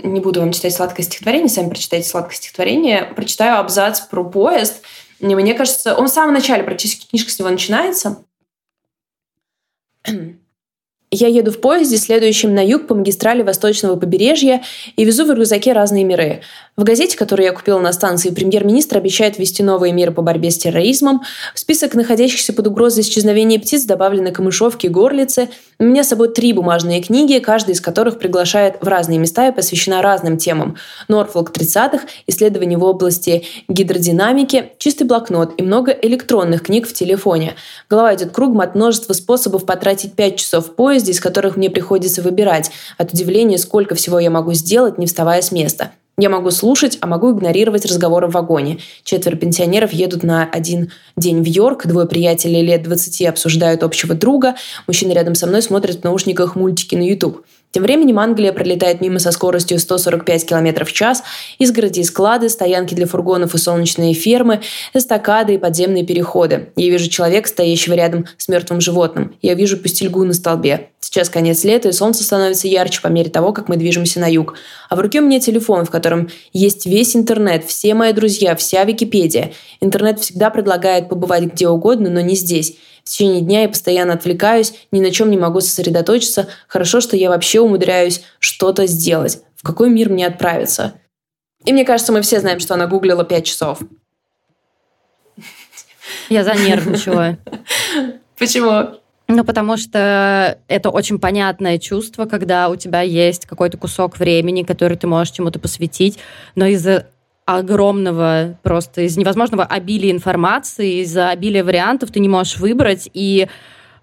не 0.03 0.21
буду 0.21 0.41
вам 0.41 0.53
читать 0.53 0.75
сладкое 0.75 1.05
стихотворение, 1.05 1.49
сами 1.49 1.69
прочитайте 1.69 2.09
сладкое 2.09 2.37
стихотворение, 2.37 3.05
прочитаю 3.17 3.59
абзац 3.59 4.01
про 4.01 4.25
поезд– 4.25 4.83
мне 5.33 5.55
кажется, 5.55 5.95
он 5.95 6.09
в 6.09 6.11
самом 6.11 6.35
начале, 6.35 6.63
практически 6.63 7.09
книжка 7.09 7.31
с 7.31 7.39
него 7.39 7.49
начинается. 7.49 8.19
Я 11.17 11.29
еду 11.29 11.53
в 11.53 11.61
поезде, 11.61 11.97
следующем 11.97 12.55
на 12.55 12.67
юг 12.67 12.89
по 12.89 12.95
магистрали 12.97 13.43
восточного 13.43 13.95
побережья, 13.95 14.63
и 14.97 15.05
везу 15.05 15.25
в 15.25 15.31
рюкзаке 15.31 15.73
разные 15.73 16.03
миры. 16.03 16.41
В 16.77 16.83
газете, 16.83 17.17
которую 17.17 17.47
я 17.47 17.53
купила 17.53 17.79
на 17.79 17.93
станции, 17.93 18.31
премьер-министр 18.31 18.97
обещает 18.97 19.39
ввести 19.39 19.63
новые 19.63 19.93
меры 19.93 20.11
по 20.11 20.23
борьбе 20.23 20.51
с 20.51 20.59
терроризмом. 20.59 21.23
В 21.55 21.61
список 21.61 21.95
находящихся 21.95 22.53
под 22.53 22.67
угрозой 22.67 23.03
исчезновения 23.03 23.61
птиц 23.61 23.85
добавлены 23.85 24.33
камышовки 24.33 24.87
и 24.87 24.89
горлицы. 24.89 25.51
У 25.79 25.85
меня 25.85 26.05
с 26.05 26.09
собой 26.09 26.29
три 26.33 26.53
бумажные 26.53 27.03
книги, 27.03 27.39
каждая 27.39 27.75
из 27.75 27.81
которых 27.81 28.19
приглашает 28.19 28.77
в 28.81 28.87
разные 28.87 29.19
места 29.19 29.49
и 29.49 29.53
посвящена 29.53 30.03
разным 30.03 30.37
темам. 30.37 30.77
Норфолк 31.09 31.51
30-х, 31.51 32.07
исследования 32.27 32.77
в 32.77 32.85
области 32.85 33.45
гидродинамики, 33.69 34.73
чистый 34.79 35.05
блокнот 35.05 35.55
и 35.59 35.63
много 35.63 35.91
электронных 35.91 36.63
книг 36.63 36.87
в 36.87 36.93
телефоне. 36.93 37.55
Голова 37.91 38.15
идет 38.15 38.33
кругом 38.33 38.61
от 38.61 38.75
множества 38.75 39.15
способов 39.15 39.67
потратить 39.67 40.15
5 40.15 40.37
часов 40.37 40.67
в 40.69 40.75
поезде, 40.75 41.13
из 41.13 41.21
которых 41.21 41.57
мне 41.57 41.71
приходится 41.71 42.23
выбирать. 42.23 42.71
От 42.99 43.13
удивления, 43.13 43.59
сколько 43.59 43.95
всего 43.95 44.19
я 44.19 44.31
могу 44.31 44.53
сделать, 44.53 44.99
не 44.99 45.07
вставая 45.07 45.43
с 45.43 45.51
места. 45.51 45.91
Я 46.17 46.31
могу 46.31 46.53
слушать, 46.53 46.99
а 47.01 47.09
могу 47.09 47.33
игнорировать 47.33 47.85
разговоры 47.87 48.29
в 48.29 48.33
вагоне. 48.33 48.79
Четверо 49.03 49.37
пенсионеров 49.37 49.93
едут 49.93 50.23
на 50.23 50.45
один 50.45 50.93
день 51.17 51.43
в 51.43 51.47
Йорк, 51.47 51.87
двое 51.87 52.07
приятелей 52.07 52.63
лет 52.63 52.85
20 52.85 53.23
обсуждают 53.27 53.83
общего 53.83 54.15
друга, 54.15 54.55
мужчина 54.87 55.13
рядом 55.13 55.35
со 55.35 55.49
мной 55.49 55.61
смотрит 55.61 56.01
в 56.01 56.05
наушниках 56.05 56.55
мультики 56.55 56.95
на 56.95 57.03
YouTube. 57.03 57.45
Тем 57.75 57.83
временем 57.83 58.21
Англия 58.21 58.53
пролетает 58.53 59.01
мимо 59.01 59.19
со 59.19 59.33
скоростью 59.33 59.81
145 59.81 60.47
км 60.47 60.85
в 60.85 60.93
час, 60.93 61.25
изгороди 61.59 62.01
и 62.01 62.05
склады, 62.05 62.49
стоянки 62.49 62.95
для 62.95 63.05
фургонов 63.05 63.57
и 63.57 63.59
солнечные 63.59 64.15
фермы, 64.15 64.61
эстакады 64.95 65.55
и 65.55 65.59
подземные 65.59 66.07
переходы. 66.07 66.69
Я 66.77 66.89
вижу 66.89 67.11
человека, 67.11 67.49
стоящего 67.49 67.95
рядом 67.95 68.27
с 68.39 68.47
мертвым 68.47 68.81
животным. 68.81 69.35
Я 69.43 69.55
вижу 69.55 69.77
пустельгу 69.77 70.23
на 70.23 70.35
столбе. 70.35 70.91
Сейчас 71.01 71.29
конец 71.29 71.65
лета, 71.65 71.89
и 71.89 71.93
солнце 71.93 72.23
становится 72.23 72.69
ярче 72.69 73.01
по 73.03 73.09
мере 73.09 73.29
того, 73.29 73.53
как 73.53 73.69
мы 73.69 73.77
движемся 73.77 74.21
на 74.21 74.31
юг. 74.31 74.55
А 74.89 74.95
в 74.95 75.01
руке 75.01 75.21
у 75.21 75.25
меня 75.25 75.41
телефон, 75.41 75.85
в 75.85 75.91
котором 75.91 76.31
есть 76.53 76.87
весь 76.87 77.17
интернет, 77.17 77.65
все 77.65 77.95
мои 77.95 78.13
друзья, 78.13 78.55
вся 78.55 78.85
Википедия. 78.85 79.53
Интернет 79.81 80.21
всегда 80.21 80.51
предлагает 80.51 81.09
побывать 81.09 81.43
где 81.43 81.67
угодно, 81.67 82.09
но 82.09 82.21
не 82.21 82.37
здесь. 82.37 82.77
В 83.05 83.11
течение 83.11 83.43
дня 83.43 83.63
я 83.63 83.69
постоянно 83.69 84.15
отвлекаюсь, 84.15 84.75
ни 84.91 85.01
на 85.01 85.11
чем 85.11 85.31
не 85.31 85.37
могу 85.37 85.61
сосредоточиться. 85.61 86.49
Хорошо, 86.67 87.03
что 87.03 87.17
я 87.17 87.29
вообще 87.29 87.61
умудряюсь 87.61 88.23
что-то 88.39 88.87
сделать. 88.87 89.43
В 89.57 89.63
какой 89.63 89.91
мир 89.91 90.09
мне 90.09 90.27
отправиться? 90.27 90.95
И 91.67 91.73
мне 91.73 91.85
кажется, 91.85 92.13
мы 92.13 92.23
все 92.23 92.41
знаем, 92.41 92.61
что 92.61 92.75
она 92.75 92.87
гуглила 92.87 93.25
пять 93.25 93.45
часов. 93.45 93.81
Я 96.31 96.45
занервничала. 96.45 97.37
Почему? 98.39 98.99
Ну, 99.27 99.45
потому 99.45 99.77
что 99.77 100.59
это 100.69 100.91
очень 100.91 101.19
понятное 101.19 101.79
чувство, 101.79 102.27
когда 102.27 102.69
у 102.69 102.77
тебя 102.77 103.01
есть 103.01 103.47
какой-то 103.47 103.79
кусок 103.79 104.19
времени, 104.19 104.63
который 104.63 104.97
ты 104.97 105.07
можешь 105.07 105.35
чему-то 105.35 105.59
посвятить, 105.59 106.19
но 106.55 106.67
из-за 106.67 107.07
огромного, 107.47 108.59
просто 108.63 109.03
из 109.03 109.17
невозможного 109.17 109.65
обилия 109.65 110.11
информации, 110.11 111.03
из-за 111.03 111.31
обилия 111.31 111.63
вариантов 111.65 112.11
ты 112.11 112.21
не 112.21 112.29
можешь 112.29 112.57
выбрать, 112.59 113.09
и 113.13 113.49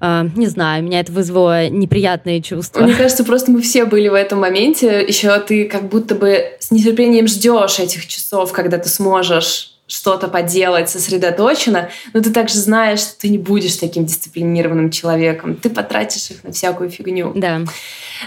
Uh, 0.03 0.31
не 0.35 0.47
знаю, 0.47 0.83
меня 0.83 1.01
это 1.01 1.11
вызвало 1.11 1.69
неприятные 1.69 2.41
чувства. 2.41 2.81
Мне 2.81 2.95
кажется, 2.95 3.23
просто 3.23 3.51
мы 3.51 3.61
все 3.61 3.85
были 3.85 4.07
в 4.07 4.15
этом 4.15 4.39
моменте. 4.39 5.05
Еще 5.07 5.39
ты 5.41 5.65
как 5.65 5.89
будто 5.89 6.15
бы 6.15 6.43
с 6.57 6.71
нетерпением 6.71 7.27
ждешь 7.27 7.77
этих 7.77 8.07
часов, 8.07 8.51
когда 8.51 8.79
ты 8.79 8.89
сможешь 8.89 9.75
что-то 9.91 10.29
поделать 10.29 10.89
сосредоточенно, 10.89 11.89
но 12.13 12.21
ты 12.21 12.31
также 12.31 12.57
знаешь, 12.57 12.99
что 12.99 13.19
ты 13.19 13.29
не 13.29 13.37
будешь 13.37 13.75
таким 13.75 14.05
дисциплинированным 14.05 14.89
человеком. 14.89 15.55
Ты 15.57 15.69
потратишь 15.69 16.31
их 16.31 16.45
на 16.45 16.53
всякую 16.53 16.89
фигню. 16.89 17.33
Да. 17.35 17.61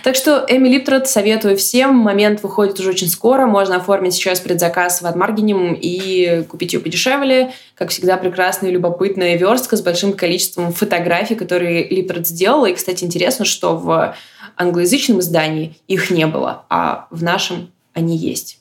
Так 0.02 0.14
что 0.14 0.44
Эми 0.46 0.68
Липтрот 0.68 1.08
советую 1.08 1.56
всем. 1.56 1.94
Момент 1.96 2.42
выходит 2.42 2.78
уже 2.78 2.90
очень 2.90 3.08
скоро. 3.08 3.46
Можно 3.46 3.76
оформить 3.76 4.12
сейчас 4.12 4.40
предзаказ 4.40 5.00
в 5.00 5.06
Адмаргинем 5.06 5.72
и 5.72 6.42
купить 6.42 6.74
ее 6.74 6.80
подешевле. 6.80 7.54
Как 7.74 7.88
всегда, 7.88 8.18
прекрасная 8.18 8.68
и 8.68 8.72
любопытная 8.74 9.38
верстка 9.38 9.78
с 9.78 9.80
большим 9.80 10.12
количеством 10.12 10.70
фотографий, 10.70 11.34
которые 11.34 11.88
Липтрот 11.88 12.26
сделала. 12.26 12.66
И, 12.66 12.74
кстати, 12.74 13.04
интересно, 13.04 13.46
что 13.46 13.76
в 13.76 14.14
англоязычном 14.56 15.20
издании 15.20 15.78
их 15.88 16.10
не 16.10 16.26
было, 16.26 16.66
а 16.68 17.06
в 17.10 17.22
нашем 17.22 17.72
они 17.94 18.18
есть. 18.18 18.58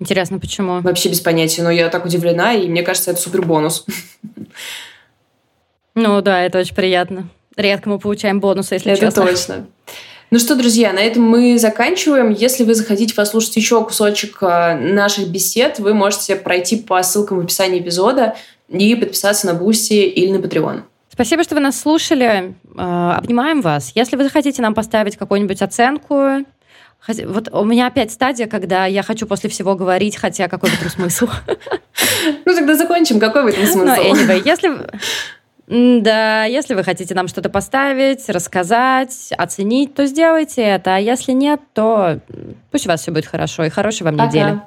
Интересно, 0.00 0.38
почему? 0.38 0.80
Вообще 0.80 1.10
без 1.10 1.20
понятия, 1.20 1.62
но 1.62 1.70
я 1.70 1.88
так 1.90 2.06
удивлена, 2.06 2.54
и 2.54 2.68
мне 2.68 2.82
кажется, 2.82 3.10
это 3.10 3.20
супер 3.20 3.42
бонус. 3.42 3.84
Ну 5.94 6.22
да, 6.22 6.42
это 6.42 6.58
очень 6.58 6.74
приятно. 6.74 7.28
Редко 7.56 7.90
мы 7.90 7.98
получаем 7.98 8.40
бонусы, 8.40 8.74
если 8.74 8.92
это 8.92 9.00
честно. 9.02 9.20
Это 9.20 9.30
точно. 9.30 9.66
Ну 10.30 10.38
что, 10.38 10.54
друзья, 10.54 10.92
на 10.92 11.00
этом 11.00 11.24
мы 11.24 11.58
заканчиваем. 11.58 12.30
Если 12.30 12.64
вы 12.64 12.74
захотите 12.74 13.14
послушать 13.14 13.56
еще 13.56 13.84
кусочек 13.84 14.38
э, 14.42 14.76
наших 14.76 15.28
бесед, 15.28 15.80
вы 15.80 15.92
можете 15.92 16.36
пройти 16.36 16.76
по 16.76 17.02
ссылкам 17.02 17.38
в 17.38 17.40
описании 17.40 17.80
эпизода 17.80 18.36
и 18.68 18.94
подписаться 18.94 19.48
на 19.48 19.54
Бусти 19.54 19.94
или 19.94 20.30
на 20.30 20.36
Patreon. 20.36 20.82
Спасибо, 21.12 21.42
что 21.42 21.56
вы 21.56 21.60
нас 21.60 21.80
слушали. 21.80 22.54
Э, 22.78 23.12
обнимаем 23.16 23.60
вас. 23.60 23.90
Если 23.96 24.16
вы 24.16 24.22
захотите 24.22 24.62
нам 24.62 24.72
поставить 24.72 25.16
какую-нибудь 25.16 25.60
оценку, 25.60 26.44
вот 27.08 27.48
у 27.52 27.64
меня 27.64 27.86
опять 27.86 28.12
стадия, 28.12 28.46
когда 28.46 28.86
я 28.86 29.02
хочу 29.02 29.26
после 29.26 29.50
всего 29.50 29.74
говорить, 29.74 30.16
хотя 30.16 30.48
какой 30.48 30.70
в 30.70 30.74
этом 30.74 30.90
смысл? 30.90 31.28
Ну 32.44 32.54
тогда 32.54 32.74
закончим. 32.74 33.18
Какой 33.18 33.44
в 33.44 33.46
этом 33.46 33.66
смысл? 33.66 34.02
Ну, 34.02 34.14
anyway, 34.14 34.42
если... 34.44 34.70
Да, 35.66 36.44
если 36.46 36.74
вы 36.74 36.82
хотите 36.82 37.14
нам 37.14 37.28
что-то 37.28 37.48
поставить, 37.48 38.28
рассказать, 38.28 39.30
оценить, 39.38 39.94
то 39.94 40.04
сделайте 40.04 40.62
это. 40.62 40.96
А 40.96 40.98
если 40.98 41.30
нет, 41.30 41.60
то 41.74 42.18
пусть 42.72 42.86
у 42.86 42.88
вас 42.88 43.02
все 43.02 43.12
будет 43.12 43.26
хорошо. 43.26 43.64
И 43.64 43.68
хорошей 43.68 44.02
вам 44.02 44.16
Пока. 44.16 44.28
недели. 44.28 44.60